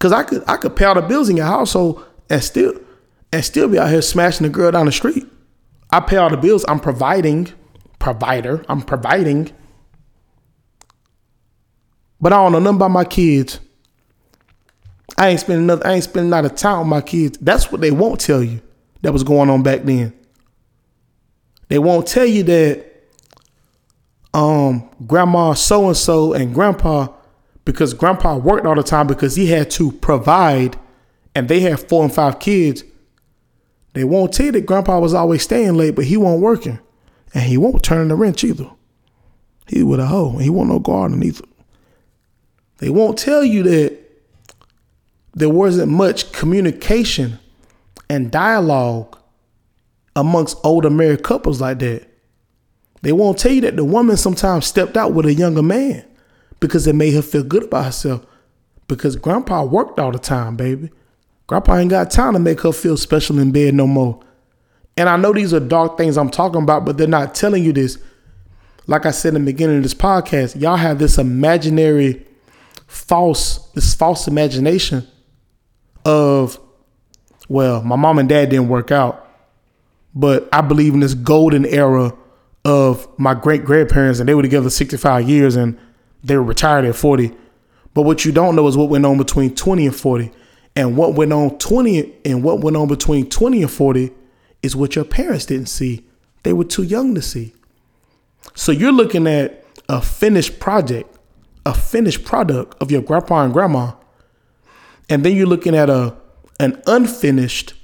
Cause 0.00 0.12
I 0.12 0.22
could 0.22 0.44
I 0.46 0.56
could 0.56 0.76
pay 0.76 0.84
all 0.84 0.94
the 0.94 1.02
bills 1.02 1.28
in 1.28 1.36
your 1.36 1.46
household 1.46 2.04
and 2.30 2.42
still 2.42 2.74
and 3.32 3.44
still 3.44 3.68
be 3.68 3.78
out 3.78 3.90
here 3.90 4.02
smashing 4.02 4.46
the 4.46 4.52
girl 4.52 4.70
down 4.70 4.86
the 4.86 4.92
street. 4.92 5.26
I 5.90 6.00
pay 6.00 6.16
all 6.16 6.30
the 6.30 6.36
bills. 6.36 6.64
I'm 6.68 6.80
providing, 6.80 7.52
provider. 7.98 8.64
I'm 8.68 8.82
providing. 8.82 9.50
But 12.20 12.32
I 12.32 12.36
don't 12.36 12.52
know 12.52 12.58
nothing 12.58 12.76
about 12.76 12.90
my 12.90 13.04
kids. 13.04 13.60
I 15.16 15.28
ain't 15.30 15.40
spending 15.40 15.66
nothing. 15.66 15.86
I 15.86 15.94
ain't 15.94 16.04
spending 16.04 16.30
not 16.30 16.44
a 16.44 16.48
time 16.48 16.80
with 16.80 16.88
my 16.88 17.00
kids. 17.00 17.38
That's 17.38 17.72
what 17.72 17.80
they 17.80 17.90
won't 17.90 18.20
tell 18.20 18.42
you. 18.42 18.60
That 19.02 19.12
was 19.12 19.22
going 19.22 19.50
on 19.50 19.62
back 19.62 19.82
then. 19.82 20.12
They 21.68 21.78
won't 21.78 22.06
tell 22.06 22.26
you 22.26 22.42
that 22.44 22.86
um 24.34 24.88
grandma 25.06 25.54
so 25.54 25.86
and 25.86 25.96
so 25.96 26.34
and 26.34 26.54
grandpa 26.54 27.08
because 27.64 27.94
grandpa 27.94 28.36
worked 28.36 28.66
all 28.66 28.74
the 28.74 28.82
time 28.82 29.06
because 29.06 29.36
he 29.36 29.46
had 29.46 29.70
to 29.70 29.92
provide 29.92 30.78
and 31.34 31.48
they 31.48 31.60
had 31.60 31.80
four 31.80 32.02
and 32.02 32.12
five 32.12 32.38
kids. 32.38 32.82
They 33.92 34.04
won't 34.04 34.32
tell 34.32 34.46
you 34.46 34.52
that 34.52 34.66
grandpa 34.66 34.98
was 34.98 35.14
always 35.14 35.42
staying 35.42 35.74
late, 35.74 35.94
but 35.94 36.06
he 36.06 36.16
wasn't 36.16 36.42
working. 36.42 36.78
And 37.34 37.44
he 37.44 37.56
won't 37.56 37.82
turn 37.82 38.08
the 38.08 38.14
wrench 38.14 38.42
either. 38.42 38.70
He 39.66 39.82
with 39.82 40.00
a 40.00 40.06
hoe. 40.06 40.32
And 40.32 40.42
he 40.42 40.50
won't 40.50 40.70
no 40.70 40.78
garden 40.78 41.22
either. 41.22 41.44
They 42.78 42.90
won't 42.90 43.18
tell 43.18 43.44
you 43.44 43.62
that 43.64 43.98
there 45.34 45.48
wasn't 45.48 45.92
much 45.92 46.32
communication 46.32 47.38
and 48.10 48.30
dialogue 48.30 49.18
amongst 50.16 50.58
older 50.64 50.90
married 50.90 51.22
couples 51.22 51.60
like 51.60 51.78
that. 51.80 52.06
They 53.02 53.12
won't 53.12 53.38
tell 53.38 53.52
you 53.52 53.60
that 53.62 53.76
the 53.76 53.84
woman 53.84 54.16
sometimes 54.16 54.66
stepped 54.66 54.96
out 54.96 55.12
with 55.12 55.26
a 55.26 55.34
younger 55.34 55.62
man 55.62 56.04
because 56.60 56.86
it 56.86 56.94
made 56.94 57.14
her 57.14 57.22
feel 57.22 57.44
good 57.44 57.64
about 57.64 57.84
herself. 57.84 58.24
Because 58.88 59.16
grandpa 59.16 59.64
worked 59.64 59.98
all 59.98 60.10
the 60.10 60.18
time, 60.18 60.56
baby. 60.56 60.90
Grandpa 61.46 61.76
ain't 61.76 61.90
got 61.90 62.10
time 62.10 62.32
to 62.32 62.38
make 62.38 62.60
her 62.62 62.72
feel 62.72 62.96
special 62.96 63.38
in 63.38 63.52
bed 63.52 63.74
no 63.74 63.86
more. 63.86 64.20
And 64.96 65.08
I 65.08 65.16
know 65.16 65.32
these 65.32 65.54
are 65.54 65.60
dark 65.60 65.96
things 65.96 66.16
I'm 66.16 66.30
talking 66.30 66.62
about, 66.62 66.84
but 66.84 66.98
they're 66.98 67.06
not 67.06 67.34
telling 67.34 67.62
you 67.62 67.72
this. 67.72 67.98
Like 68.86 69.06
I 69.06 69.12
said 69.12 69.34
in 69.34 69.44
the 69.44 69.52
beginning 69.52 69.76
of 69.76 69.82
this 69.82 69.94
podcast, 69.94 70.60
y'all 70.60 70.76
have 70.76 70.98
this 70.98 71.18
imaginary 71.18 72.26
false, 72.86 73.70
this 73.72 73.94
false 73.94 74.26
imagination 74.26 75.06
of, 76.04 76.58
well, 77.48 77.82
my 77.82 77.96
mom 77.96 78.18
and 78.18 78.28
dad 78.28 78.50
didn't 78.50 78.68
work 78.68 78.92
out. 78.92 79.26
But 80.14 80.48
I 80.52 80.60
believe 80.60 80.94
in 80.94 81.00
this 81.00 81.14
golden 81.14 81.64
era 81.64 82.12
of 82.64 83.08
my 83.18 83.34
great 83.34 83.64
grandparents, 83.64 84.20
and 84.20 84.28
they 84.28 84.34
were 84.34 84.42
together 84.42 84.70
65 84.70 85.28
years, 85.28 85.56
and 85.56 85.78
they 86.22 86.36
were 86.36 86.42
retired 86.42 86.84
at 86.84 86.94
40. 86.94 87.34
But 87.94 88.02
what 88.02 88.24
you 88.24 88.32
don't 88.32 88.54
know 88.54 88.66
is 88.68 88.76
what 88.76 88.90
went 88.90 89.06
on 89.06 89.18
between 89.18 89.54
20 89.54 89.86
and 89.86 89.96
40. 89.96 90.30
And 90.76 90.96
what 90.96 91.14
went 91.14 91.32
on 91.32 91.58
20 91.58 92.14
and 92.24 92.44
what 92.44 92.60
went 92.60 92.76
on 92.76 92.86
between 92.86 93.28
20 93.28 93.62
and 93.62 93.70
40 93.70 94.12
is 94.62 94.76
what 94.76 94.94
your 94.94 95.04
parents 95.04 95.46
didn't 95.46 95.66
see. 95.66 96.04
They 96.44 96.52
were 96.52 96.64
too 96.64 96.84
young 96.84 97.14
to 97.16 97.22
see. 97.22 97.54
So 98.54 98.70
you're 98.70 98.92
looking 98.92 99.26
at 99.26 99.64
a 99.88 100.00
finished 100.00 100.60
project, 100.60 101.16
a 101.66 101.74
finished 101.74 102.24
product 102.24 102.80
of 102.80 102.90
your 102.90 103.02
grandpa 103.02 103.42
and 103.42 103.52
grandma. 103.52 103.94
And 105.08 105.24
then 105.24 105.34
you're 105.34 105.46
looking 105.46 105.74
at 105.74 105.90
a 105.90 106.16
an 106.60 106.82
unfinished 106.86 107.74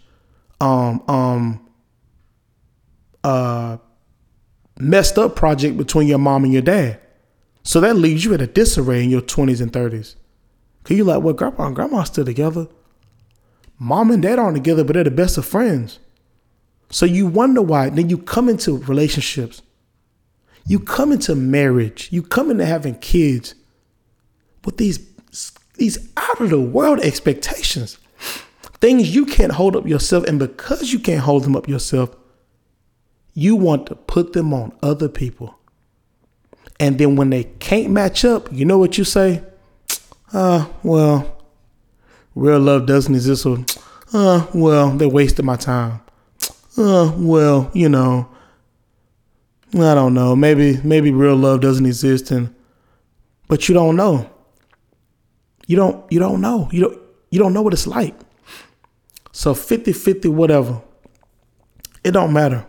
um 0.61 1.03
um 1.09 1.69
uh 3.23 3.77
messed 4.79 5.19
up 5.19 5.37
project 5.37 5.77
between 5.77 6.09
your 6.09 6.19
mom 6.19 6.45
and 6.45 6.53
your 6.53 6.63
dad. 6.63 7.01
So 7.63 7.81
that 7.81 7.97
leaves 7.97 8.25
you 8.25 8.35
at 8.35 8.43
a 8.43 8.47
disarray 8.47 9.03
in 9.03 9.11
your 9.11 9.23
20s 9.23 9.61
and 9.61 9.73
30s. 9.73 10.17
Cause 10.83 10.97
you're 10.97 11.07
like, 11.07 11.23
well, 11.23 11.33
grandpa 11.33 11.67
and 11.67 11.75
grandma 11.75 12.03
still 12.03 12.25
together. 12.25 12.69
Mom 13.79 14.11
and 14.11 14.23
dad 14.23 14.39
aren't 14.39 14.57
together, 14.57 14.85
but 14.85 14.95
they're 14.95 15.05
the 15.05 15.11
best 15.11 15.39
of 15.39 15.47
friends. 15.47 15.99
So 16.91 17.07
you 17.07 17.27
wonder 17.27 17.63
why. 17.63 17.89
Then 17.89 18.11
you 18.11 18.19
come 18.19 18.49
into 18.49 18.79
relationships. 18.79 19.63
You 20.67 20.79
come 20.79 21.13
into 21.13 21.35
marriage. 21.35 22.09
You 22.13 22.23
come 22.23 22.51
into 22.51 22.67
having 22.67 22.97
kids 22.97 23.55
with 24.65 24.77
these 24.77 25.01
these 25.75 26.09
out 26.17 26.41
of 26.41 26.51
the 26.51 26.61
world 26.61 27.01
expectations. 27.01 27.99
Things 28.85 29.14
you 29.14 29.25
can't 29.25 29.53
hold 29.53 29.77
up 29.77 29.87
yourself. 29.87 30.25
And 30.25 30.38
because 30.38 30.92
you 30.92 30.99
can't 30.99 31.23
hold 31.23 31.44
them 31.44 31.57
up 31.57 31.66
yourself, 31.66 32.14
you 33.33 33.57
want 33.57 33.87
to 33.87 33.94
put 33.94 34.35
them 34.35 34.53
on 34.53 34.77
other 34.83 35.09
people. 35.09 35.59
And 36.79 36.99
then 36.99 37.16
when 37.16 37.31
they 37.31 37.44
can't 37.44 37.90
match 37.90 38.27
up, 38.27 38.53
you 38.53 38.66
know 38.66 38.77
what 38.77 38.99
you 38.99 39.05
say? 39.05 39.42
Uh, 40.35 40.66
well, 40.83 41.42
real 42.35 42.59
love 42.59 42.85
doesn't 42.85 43.14
exist. 43.14 43.47
Or, 43.47 43.64
uh, 44.12 44.47
well, 44.53 44.90
they 44.90 45.07
wasted 45.07 45.47
my 45.47 45.57
time. 45.57 46.01
Uh, 46.77 47.11
well, 47.16 47.70
you 47.73 47.88
know, 47.88 48.29
I 49.73 49.94
don't 49.94 50.12
know. 50.12 50.37
Maybe 50.37 50.79
maybe 50.85 51.11
real 51.11 51.37
love 51.37 51.62
doesn't 51.62 51.87
exist 51.87 52.31
and 52.33 52.55
but 53.49 53.66
you 53.66 53.75
don't 53.75 53.97
know. 53.97 54.29
You 55.66 55.77
don't 55.77 56.12
you 56.12 56.18
don't 56.18 56.42
know. 56.42 56.68
You 56.70 56.81
don't 56.83 56.99
you 57.31 57.38
don't 57.38 57.55
know 57.55 57.62
what 57.62 57.73
it's 57.73 57.87
like. 57.87 58.14
So 59.35 59.53
50-50 59.53 60.29
whatever. 60.29 60.81
It 62.05 62.12
don't 62.12 62.33
matter. 62.33 62.66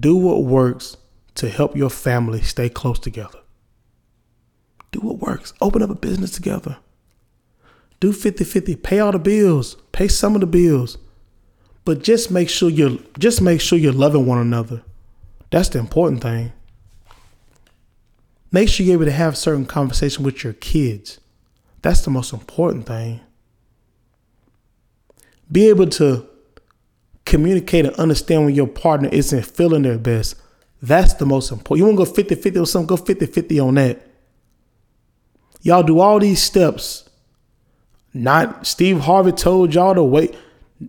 Do 0.00 0.16
what 0.16 0.42
works 0.42 0.96
to 1.36 1.48
help 1.48 1.76
your 1.76 1.90
family 1.90 2.42
stay 2.42 2.68
close 2.68 2.98
together. 2.98 3.38
Do 4.90 4.98
what 4.98 5.20
works. 5.20 5.54
Open 5.60 5.80
up 5.80 5.90
a 5.90 5.94
business 5.94 6.32
together. 6.32 6.78
Do 8.00 8.12
50-50. 8.12 8.82
Pay 8.82 8.98
all 8.98 9.12
the 9.12 9.18
bills. 9.20 9.76
Pay 9.92 10.08
some 10.08 10.34
of 10.34 10.40
the 10.40 10.48
bills. 10.48 10.98
But 11.84 12.02
just 12.02 12.32
make 12.32 12.48
sure 12.50 12.68
you're 12.68 12.98
just 13.20 13.40
make 13.40 13.60
sure 13.60 13.78
you're 13.78 13.92
loving 13.92 14.26
one 14.26 14.38
another. 14.38 14.82
That's 15.50 15.68
the 15.68 15.78
important 15.78 16.20
thing. 16.20 16.52
Make 18.50 18.68
sure 18.68 18.84
you're 18.84 18.94
able 18.94 19.04
to 19.04 19.12
have 19.12 19.38
certain 19.38 19.66
conversation 19.66 20.24
with 20.24 20.42
your 20.42 20.54
kids. 20.54 21.20
That's 21.82 22.00
the 22.00 22.10
most 22.10 22.32
important 22.32 22.86
thing. 22.86 23.20
Be 25.54 25.68
able 25.68 25.86
to 25.86 26.28
communicate 27.24 27.86
and 27.86 27.94
understand 27.94 28.44
when 28.44 28.56
your 28.56 28.66
partner 28.66 29.08
isn't 29.10 29.46
feeling 29.46 29.82
their 29.82 29.98
best. 29.98 30.34
That's 30.82 31.14
the 31.14 31.26
most 31.26 31.52
important. 31.52 31.78
You 31.78 31.84
want 31.84 32.08
to 32.08 32.10
go 32.10 32.12
50 32.12 32.34
50 32.34 32.58
or 32.58 32.66
something? 32.66 32.88
Go 32.88 32.96
50 32.96 33.26
50 33.26 33.60
on 33.60 33.74
that. 33.76 34.04
Y'all 35.62 35.84
do 35.84 36.00
all 36.00 36.18
these 36.18 36.42
steps. 36.42 37.08
Not 38.12 38.66
Steve 38.66 38.98
Harvey 38.98 39.30
told 39.30 39.72
y'all 39.74 39.94
to 39.94 40.02
wait, 40.02 40.34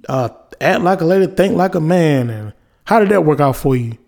uh, 0.09 0.29
act 0.59 0.81
like 0.81 1.01
a 1.01 1.05
lady, 1.05 1.27
think 1.27 1.55
like 1.55 1.75
a 1.75 1.79
man. 1.79 2.31
And 2.31 2.53
how 2.85 2.99
did 2.99 3.09
that 3.09 3.23
work 3.23 3.39
out 3.39 3.55
for 3.55 3.75
you? 3.75 3.99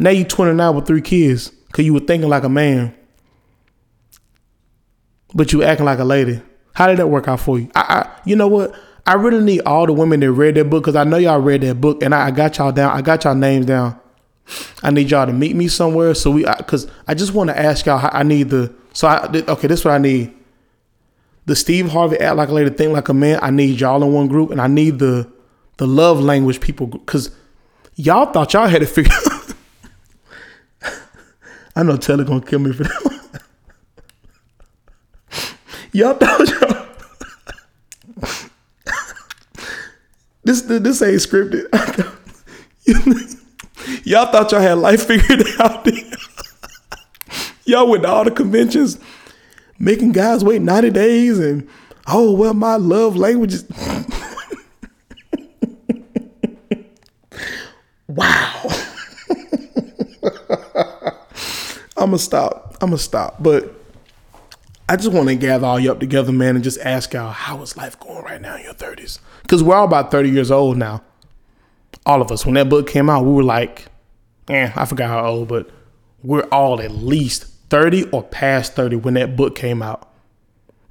Now 0.00 0.10
you're 0.10 0.26
29 0.26 0.74
with 0.74 0.86
three 0.86 1.00
kids 1.00 1.48
because 1.48 1.84
you 1.84 1.94
were 1.94 2.00
thinking 2.00 2.28
like 2.28 2.42
a 2.42 2.48
man, 2.48 2.92
but 5.32 5.52
you 5.52 5.62
acting 5.62 5.86
like 5.86 6.00
a 6.00 6.04
lady. 6.04 6.42
How 6.80 6.86
did 6.86 6.96
that 6.96 7.08
work 7.08 7.28
out 7.28 7.40
for 7.40 7.58
you? 7.58 7.70
I, 7.74 7.80
I 7.80 8.20
you 8.24 8.34
know 8.34 8.48
what? 8.48 8.74
I 9.04 9.12
really 9.12 9.44
need 9.44 9.60
all 9.66 9.84
the 9.84 9.92
women 9.92 10.20
that 10.20 10.32
read 10.32 10.54
that 10.54 10.70
book 10.70 10.82
because 10.82 10.96
I 10.96 11.04
know 11.04 11.18
y'all 11.18 11.38
read 11.38 11.60
that 11.60 11.78
book 11.78 12.02
and 12.02 12.14
I, 12.14 12.28
I, 12.28 12.30
got 12.30 12.56
y'all 12.56 12.72
down. 12.72 12.96
I 12.96 13.02
got 13.02 13.24
y'all 13.24 13.34
names 13.34 13.66
down. 13.66 14.00
I 14.82 14.90
need 14.90 15.10
y'all 15.10 15.26
to 15.26 15.32
meet 15.34 15.54
me 15.54 15.68
somewhere 15.68 16.14
so 16.14 16.30
we 16.30 16.46
because 16.56 16.86
I, 16.86 16.90
I, 17.08 17.14
just 17.14 17.34
want 17.34 17.50
to 17.50 17.58
ask 17.58 17.84
y'all. 17.84 18.08
I 18.10 18.22
need 18.22 18.48
the 18.48 18.72
so 18.94 19.08
I 19.08 19.26
okay. 19.26 19.68
This 19.68 19.80
is 19.80 19.84
what 19.84 19.92
I 19.92 19.98
need. 19.98 20.34
The 21.44 21.54
Steve 21.54 21.90
Harvey 21.90 22.18
act 22.18 22.36
like 22.36 22.48
a 22.48 22.54
lady, 22.54 22.70
think 22.70 22.94
like 22.94 23.10
a 23.10 23.14
man. 23.14 23.40
I 23.42 23.50
need 23.50 23.78
y'all 23.78 24.02
in 24.02 24.14
one 24.14 24.28
group, 24.28 24.50
and 24.50 24.58
I 24.58 24.66
need 24.66 25.00
the 25.00 25.30
the 25.76 25.86
love 25.86 26.18
language 26.20 26.60
people 26.60 26.86
because 26.86 27.30
y'all 27.96 28.32
thought 28.32 28.54
y'all 28.54 28.68
had 28.68 28.80
to 28.80 28.86
figure. 28.86 29.12
I 31.76 31.82
know 31.82 31.98
Taylor 31.98 32.24
gonna 32.24 32.40
kill 32.40 32.60
me 32.60 32.72
for 32.72 32.84
that. 32.84 33.19
Y'all 35.92 36.14
thought 36.14 36.48
y'all. 36.48 36.80
This 40.42 40.62
this 40.62 41.02
ain't 41.02 41.20
scripted. 41.20 41.68
y'all 44.04 44.32
thought 44.32 44.50
y'all 44.50 44.60
had 44.60 44.78
life 44.78 45.06
figured 45.06 45.46
out. 45.60 45.86
y'all 47.64 47.88
went 47.88 48.02
to 48.04 48.08
all 48.08 48.24
the 48.24 48.30
conventions, 48.30 48.98
making 49.78 50.12
guys 50.12 50.42
wait 50.42 50.62
90 50.62 50.90
days, 50.90 51.38
and 51.38 51.68
oh 52.06 52.32
well, 52.32 52.54
my 52.54 52.76
love 52.76 53.16
language 53.16 53.54
is. 53.54 53.64
wow. 58.08 58.62
I'm 61.96 62.06
gonna 62.06 62.18
stop. 62.18 62.76
I'm 62.80 62.88
gonna 62.88 62.98
stop. 62.98 63.42
But 63.42 63.79
I 64.90 64.96
just 64.96 65.12
want 65.12 65.28
to 65.28 65.36
gather 65.36 65.66
all 65.66 65.78
you 65.78 65.92
up 65.92 66.00
together, 66.00 66.32
man, 66.32 66.56
and 66.56 66.64
just 66.64 66.80
ask 66.80 67.12
y'all 67.12 67.30
how 67.30 67.62
is 67.62 67.76
life 67.76 67.96
going 68.00 68.24
right 68.24 68.40
now 68.40 68.56
in 68.56 68.64
your 68.64 68.74
30s? 68.74 69.20
Because 69.40 69.62
we're 69.62 69.76
all 69.76 69.84
about 69.84 70.10
30 70.10 70.30
years 70.30 70.50
old 70.50 70.78
now. 70.78 71.00
All 72.04 72.20
of 72.20 72.32
us. 72.32 72.44
When 72.44 72.56
that 72.56 72.68
book 72.68 72.88
came 72.88 73.08
out, 73.08 73.24
we 73.24 73.32
were 73.32 73.44
like, 73.44 73.86
eh, 74.48 74.72
I 74.74 74.84
forgot 74.86 75.08
how 75.08 75.26
old, 75.26 75.46
but 75.46 75.70
we're 76.24 76.42
all 76.50 76.80
at 76.80 76.90
least 76.90 77.44
30 77.70 78.10
or 78.10 78.24
past 78.24 78.74
30 78.74 78.96
when 78.96 79.14
that 79.14 79.36
book 79.36 79.54
came 79.54 79.80
out. 79.80 80.12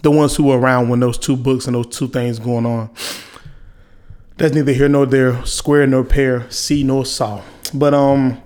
The 0.02 0.12
ones 0.12 0.34
who 0.34 0.44
were 0.44 0.58
around 0.58 0.88
when 0.88 1.02
those 1.02 1.18
two 1.18 1.36
books 1.36 1.68
and 1.68 1.76
those 1.76 1.88
two 1.88 2.08
things 2.08 2.40
going 2.40 2.66
on. 2.66 2.90
That's 4.38 4.56
neither 4.56 4.72
here 4.72 4.88
nor 4.88 5.08
there, 5.08 5.46
square 5.46 5.86
nor 5.86 6.06
pair, 6.06 6.50
see 6.50 6.86
nor 6.86 7.04
saw. 7.06 7.42
But 7.74 7.94
um, 7.94 8.42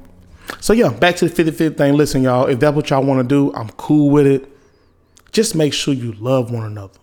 so 0.60 0.74
yeah, 0.74 0.90
back 0.90 1.16
to 1.18 1.30
the 1.30 1.44
55th 1.44 1.78
thing. 1.78 1.94
Listen, 1.94 2.24
y'all, 2.24 2.48
if 2.48 2.60
that's 2.60 2.76
what 2.76 2.90
y'all 2.90 3.04
want 3.04 3.20
to 3.20 3.24
do, 3.24 3.54
I'm 3.54 3.70
cool 3.70 4.10
with 4.10 4.26
it. 4.26 4.50
Just 5.34 5.56
make 5.56 5.74
sure 5.74 5.94
you 5.94 6.14
love 6.14 6.52
one 6.52 6.64
another. 6.64 7.00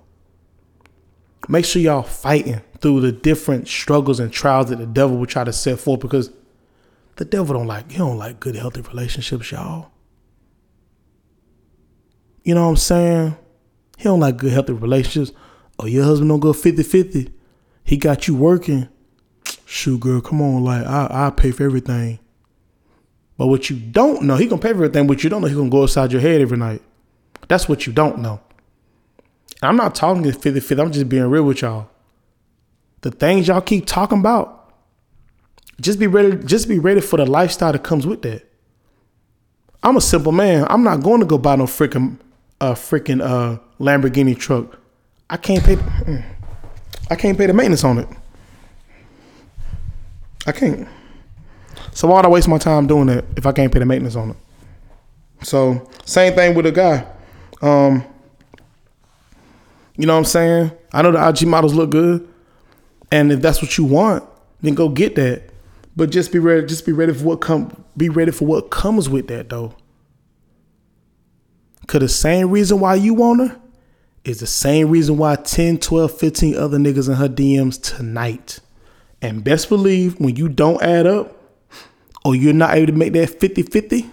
Make 1.48 1.64
sure 1.64 1.82
y'all 1.82 2.02
fighting 2.02 2.62
through 2.80 3.00
the 3.00 3.12
different 3.12 3.66
struggles 3.66 4.20
and 4.20 4.32
trials 4.32 4.70
that 4.70 4.78
the 4.78 4.86
devil 4.86 5.16
will 5.16 5.26
try 5.26 5.42
to 5.42 5.52
set 5.52 5.80
forth 5.80 6.00
because 6.00 6.30
the 7.16 7.24
devil 7.24 7.56
don't 7.56 7.66
like 7.66 7.90
he 7.90 7.98
don't 7.98 8.16
like 8.16 8.38
good 8.40 8.54
healthy 8.54 8.82
relationships, 8.82 9.50
y'all. 9.50 9.90
You 12.44 12.54
know 12.54 12.62
what 12.62 12.70
I'm 12.70 12.76
saying? 12.76 13.36
He 13.98 14.04
don't 14.04 14.20
like 14.20 14.36
good 14.36 14.52
healthy 14.52 14.74
relationships. 14.74 15.36
Oh, 15.78 15.86
your 15.86 16.04
husband 16.04 16.30
don't 16.30 16.40
go 16.40 16.52
50-50. 16.52 17.32
He 17.82 17.96
got 17.96 18.28
you 18.28 18.36
working. 18.36 18.88
Shoot, 19.66 20.00
girl, 20.00 20.20
come 20.20 20.40
on, 20.40 20.62
like 20.62 20.86
I 20.86 21.08
I 21.10 21.30
pay 21.30 21.50
for 21.50 21.64
everything. 21.64 22.20
But 23.36 23.48
what 23.48 23.70
you 23.70 23.76
don't 23.76 24.22
know, 24.22 24.36
he 24.36 24.46
gonna 24.46 24.62
pay 24.62 24.68
for 24.68 24.84
everything, 24.84 25.06
but 25.06 25.24
you 25.24 25.30
don't 25.30 25.42
know 25.42 25.48
he 25.48 25.54
gonna 25.54 25.70
go 25.70 25.82
inside 25.82 26.12
your 26.12 26.20
head 26.20 26.40
every 26.40 26.58
night. 26.58 26.82
That's 27.50 27.68
what 27.68 27.84
you 27.84 27.92
don't 27.92 28.20
know. 28.20 28.38
And 29.60 29.70
I'm 29.70 29.76
not 29.76 29.96
talking 29.96 30.22
to 30.22 30.32
50 30.32 30.60
50. 30.60 30.80
I'm 30.80 30.92
just 30.92 31.08
being 31.08 31.24
real 31.24 31.42
with 31.42 31.62
y'all. 31.62 31.88
The 33.00 33.10
things 33.10 33.48
y'all 33.48 33.60
keep 33.60 33.86
talking 33.86 34.20
about, 34.20 34.72
just 35.80 35.98
be 35.98 36.06
ready, 36.06 36.36
just 36.44 36.68
be 36.68 36.78
ready 36.78 37.00
for 37.00 37.16
the 37.16 37.26
lifestyle 37.26 37.72
that 37.72 37.82
comes 37.82 38.06
with 38.06 38.22
that. 38.22 38.48
I'm 39.82 39.96
a 39.96 40.00
simple 40.00 40.30
man. 40.30 40.64
I'm 40.70 40.84
not 40.84 41.02
going 41.02 41.18
to 41.18 41.26
go 41.26 41.38
buy 41.38 41.56
no 41.56 41.64
freaking 41.64 42.18
uh 42.60 42.74
freaking 42.74 43.20
uh 43.20 43.58
Lamborghini 43.80 44.38
truck. 44.38 44.78
I 45.28 45.36
can't 45.36 45.64
pay 45.64 45.76
I 47.10 47.16
can't 47.16 47.36
pay 47.36 47.46
the 47.46 47.52
maintenance 47.52 47.82
on 47.82 47.98
it. 47.98 48.08
I 50.46 50.52
can't. 50.52 50.86
So 51.94 52.06
why'd 52.06 52.24
I 52.24 52.28
waste 52.28 52.46
my 52.46 52.58
time 52.58 52.86
doing 52.86 53.06
that 53.08 53.24
if 53.36 53.44
I 53.44 53.50
can't 53.50 53.72
pay 53.72 53.80
the 53.80 53.86
maintenance 53.86 54.14
on 54.14 54.30
it? 54.30 54.36
So 55.42 55.90
same 56.04 56.34
thing 56.34 56.54
with 56.54 56.66
a 56.66 56.70
guy. 56.70 57.16
Um, 57.60 58.04
you 59.96 60.06
know 60.06 60.14
what 60.14 60.20
I'm 60.20 60.24
saying? 60.24 60.72
I 60.92 61.02
know 61.02 61.12
the 61.12 61.28
IG 61.28 61.46
models 61.46 61.74
look 61.74 61.90
good, 61.90 62.26
and 63.12 63.30
if 63.30 63.40
that's 63.40 63.60
what 63.60 63.76
you 63.76 63.84
want, 63.84 64.24
then 64.60 64.74
go 64.74 64.88
get 64.88 65.16
that. 65.16 65.50
But 65.96 66.10
just 66.10 66.32
be 66.32 66.38
ready. 66.38 66.66
Just 66.66 66.86
be 66.86 66.92
ready 66.92 67.12
for 67.12 67.24
what 67.24 67.40
come. 67.40 67.84
Be 67.96 68.08
ready 68.08 68.32
for 68.32 68.46
what 68.46 68.70
comes 68.70 69.08
with 69.08 69.28
that, 69.28 69.48
though. 69.48 69.74
Cause 71.86 72.00
the 72.00 72.08
same 72.08 72.50
reason 72.50 72.78
why 72.78 72.94
you 72.94 73.14
want 73.14 73.40
her 73.40 73.60
is 74.24 74.38
the 74.38 74.46
same 74.46 74.90
reason 74.90 75.16
why 75.16 75.34
10, 75.34 75.78
12, 75.78 76.18
15 76.18 76.56
other 76.56 76.78
niggas 76.78 77.08
in 77.08 77.16
her 77.16 77.28
DMs 77.28 77.82
tonight. 77.82 78.60
And 79.20 79.42
best 79.42 79.68
believe 79.68 80.18
when 80.20 80.36
you 80.36 80.48
don't 80.48 80.80
add 80.82 81.06
up 81.06 81.36
or 82.24 82.36
you're 82.36 82.52
not 82.52 82.74
able 82.74 82.86
to 82.86 82.92
make 82.92 83.12
that 83.14 83.40
50 83.40 83.62
50, 83.62 84.08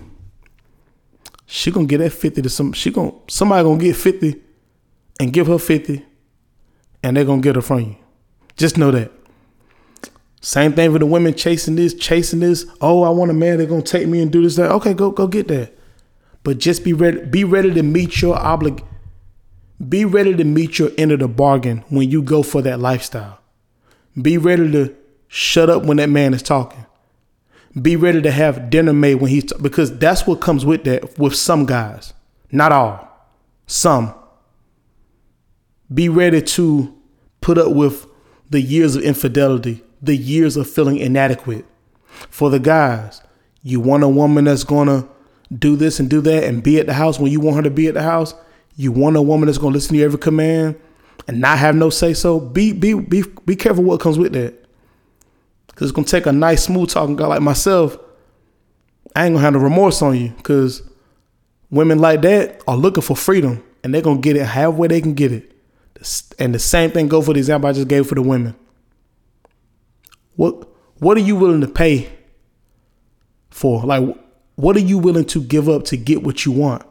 she 1.47 1.71
gonna 1.71 1.87
get 1.87 1.99
that 1.99 2.11
50 2.11 2.41
to 2.43 2.49
some 2.49 2.73
she 2.73 2.91
gonna 2.91 3.13
somebody 3.27 3.63
gonna 3.63 3.79
get 3.79 3.95
50 3.95 4.35
and 5.19 5.33
give 5.33 5.47
her 5.47 5.57
50 5.57 6.05
and 7.01 7.17
they're 7.17 7.25
gonna 7.25 7.41
get 7.41 7.55
her 7.55 7.61
from 7.61 7.79
you. 7.79 7.95
Just 8.57 8.77
know 8.77 8.91
that. 8.91 9.11
Same 10.41 10.73
thing 10.73 10.91
for 10.91 10.99
the 10.99 11.05
women 11.05 11.33
chasing 11.33 11.75
this, 11.75 11.93
chasing 11.93 12.41
this. 12.41 12.65
Oh, 12.81 13.03
I 13.03 13.09
want 13.09 13.31
a 13.31 13.33
man 13.33 13.57
that's 13.57 13.69
gonna 13.69 13.81
take 13.81 14.07
me 14.07 14.21
and 14.21 14.31
do 14.31 14.43
this, 14.43 14.57
that. 14.57 14.71
Okay, 14.71 14.93
go 14.93 15.09
go 15.09 15.25
get 15.25 15.47
that. 15.47 15.73
But 16.43 16.59
just 16.59 16.83
be 16.83 16.93
ready, 16.93 17.25
be 17.25 17.43
ready 17.43 17.73
to 17.73 17.81
meet 17.81 18.21
your 18.21 18.35
oblig 18.35 18.83
be 19.89 20.05
ready 20.05 20.35
to 20.35 20.43
meet 20.43 20.79
your 20.79 20.89
end 20.97 21.11
of 21.11 21.19
the 21.19 21.27
bargain 21.27 21.83
when 21.89 22.09
you 22.09 22.21
go 22.23 22.41
for 22.41 22.63
that 22.63 22.79
lifestyle. 22.79 23.39
Be 24.19 24.37
ready 24.37 24.71
to 24.71 24.95
shut 25.27 25.69
up 25.69 25.83
when 25.83 25.97
that 25.97 26.09
man 26.09 26.33
is 26.33 26.41
talking 26.41 26.85
be 27.81 27.95
ready 27.95 28.21
to 28.21 28.31
have 28.31 28.69
dinner 28.69 28.93
made 28.93 29.15
when 29.15 29.29
he's 29.29 29.45
t- 29.45 29.55
because 29.61 29.97
that's 29.97 30.25
what 30.25 30.41
comes 30.41 30.65
with 30.65 30.83
that 30.85 31.17
with 31.19 31.35
some 31.35 31.65
guys, 31.65 32.13
not 32.51 32.71
all, 32.71 33.07
some. 33.67 34.13
Be 35.93 36.09
ready 36.09 36.41
to 36.41 36.93
put 37.41 37.57
up 37.57 37.71
with 37.71 38.07
the 38.49 38.61
years 38.61 38.95
of 38.95 39.03
infidelity, 39.03 39.83
the 40.01 40.15
years 40.15 40.57
of 40.57 40.69
feeling 40.69 40.97
inadequate. 40.97 41.65
For 42.29 42.49
the 42.49 42.59
guys, 42.59 43.21
you 43.61 43.79
want 43.79 44.03
a 44.03 44.09
woman 44.09 44.45
that's 44.45 44.63
gonna 44.63 45.07
do 45.55 45.75
this 45.75 45.99
and 45.99 46.09
do 46.09 46.21
that 46.21 46.43
and 46.43 46.63
be 46.63 46.79
at 46.79 46.87
the 46.87 46.93
house 46.93 47.19
when 47.19 47.31
you 47.31 47.39
want 47.39 47.57
her 47.57 47.63
to 47.63 47.69
be 47.69 47.87
at 47.87 47.93
the 47.93 48.01
house. 48.03 48.33
You 48.75 48.91
want 48.91 49.15
a 49.17 49.21
woman 49.21 49.47
that's 49.47 49.57
gonna 49.57 49.73
listen 49.73 49.95
to 49.95 50.03
every 50.03 50.19
command 50.19 50.79
and 51.27 51.39
not 51.39 51.57
have 51.57 51.75
no 51.75 51.89
say 51.89 52.13
so. 52.13 52.39
Be 52.39 52.73
be 52.73 52.93
be 52.93 53.23
be 53.45 53.55
careful 53.55 53.83
what 53.83 53.99
comes 53.99 54.17
with 54.17 54.33
that. 54.33 54.66
Cause 55.77 55.89
it's 55.89 55.95
gonna 55.95 56.07
take 56.07 56.25
a 56.25 56.31
nice 56.31 56.63
smooth 56.63 56.89
talking 56.89 57.15
guy 57.15 57.27
like 57.27 57.41
myself. 57.41 57.99
I 59.15 59.25
ain't 59.25 59.35
gonna 59.35 59.45
have 59.45 59.53
no 59.53 59.59
remorse 59.59 60.01
on 60.01 60.17
you. 60.17 60.33
Cause 60.41 60.81
women 61.69 61.99
like 61.99 62.21
that 62.23 62.63
are 62.67 62.75
looking 62.75 63.03
for 63.03 63.15
freedom 63.15 63.63
and 63.83 63.93
they're 63.93 64.01
gonna 64.01 64.19
get 64.19 64.35
it 64.35 64.47
however 64.47 64.87
they 64.87 65.01
can 65.01 65.13
get 65.13 65.31
it. 65.31 65.51
And 66.39 66.55
the 66.55 66.57
same 66.57 66.89
thing 66.89 67.07
go 67.07 67.21
for 67.21 67.33
the 67.33 67.39
example 67.39 67.69
I 67.69 67.73
just 67.73 67.87
gave 67.87 68.07
for 68.07 68.15
the 68.15 68.23
women. 68.23 68.55
What 70.35 70.67
what 70.97 71.15
are 71.15 71.21
you 71.21 71.35
willing 71.35 71.61
to 71.61 71.67
pay 71.67 72.09
for? 73.51 73.83
Like 73.83 74.17
what 74.55 74.75
are 74.77 74.79
you 74.79 74.97
willing 74.97 75.25
to 75.25 75.43
give 75.43 75.69
up 75.69 75.83
to 75.85 75.97
get 75.97 76.23
what 76.23 76.43
you 76.43 76.53
want? 76.53 76.81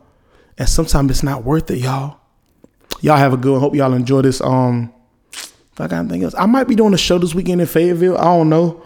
And 0.58 0.68
sometimes 0.68 1.10
it's 1.10 1.22
not 1.24 1.42
worth 1.42 1.72
it, 1.72 1.78
y'all. 1.78 2.20
Y'all 3.00 3.16
have 3.16 3.32
a 3.32 3.36
good 3.36 3.50
one. 3.50 3.60
Hope 3.60 3.74
y'all 3.74 3.94
enjoy 3.94 4.22
this. 4.22 4.40
Um, 4.40 4.92
if 5.76 5.80
I 5.82 5.88
got 5.88 5.98
anything 5.98 6.24
else, 6.24 6.34
I 6.38 6.46
might 6.46 6.68
be 6.68 6.74
doing 6.74 6.94
a 6.94 6.98
show 6.98 7.18
this 7.18 7.34
weekend 7.34 7.60
in 7.60 7.66
Fayetteville. 7.66 8.16
I 8.16 8.24
don't 8.24 8.48
know. 8.48 8.82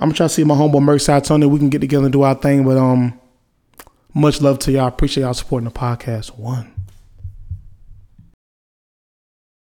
I'm 0.00 0.08
gonna 0.08 0.16
try 0.16 0.24
to 0.26 0.28
see 0.28 0.42
my 0.42 0.56
homeboy 0.56 0.82
Merkside 0.82 1.24
Tony. 1.24 1.46
We 1.46 1.60
can 1.60 1.68
get 1.68 1.78
together 1.78 2.06
and 2.06 2.12
do 2.12 2.22
our 2.22 2.34
thing. 2.34 2.64
But 2.64 2.78
um, 2.78 3.20
much 4.12 4.40
love 4.40 4.58
to 4.60 4.72
y'all. 4.72 4.88
Appreciate 4.88 5.22
y'all 5.22 5.34
supporting 5.34 5.68
the 5.68 5.70
podcast. 5.70 6.36
One. 6.36 6.74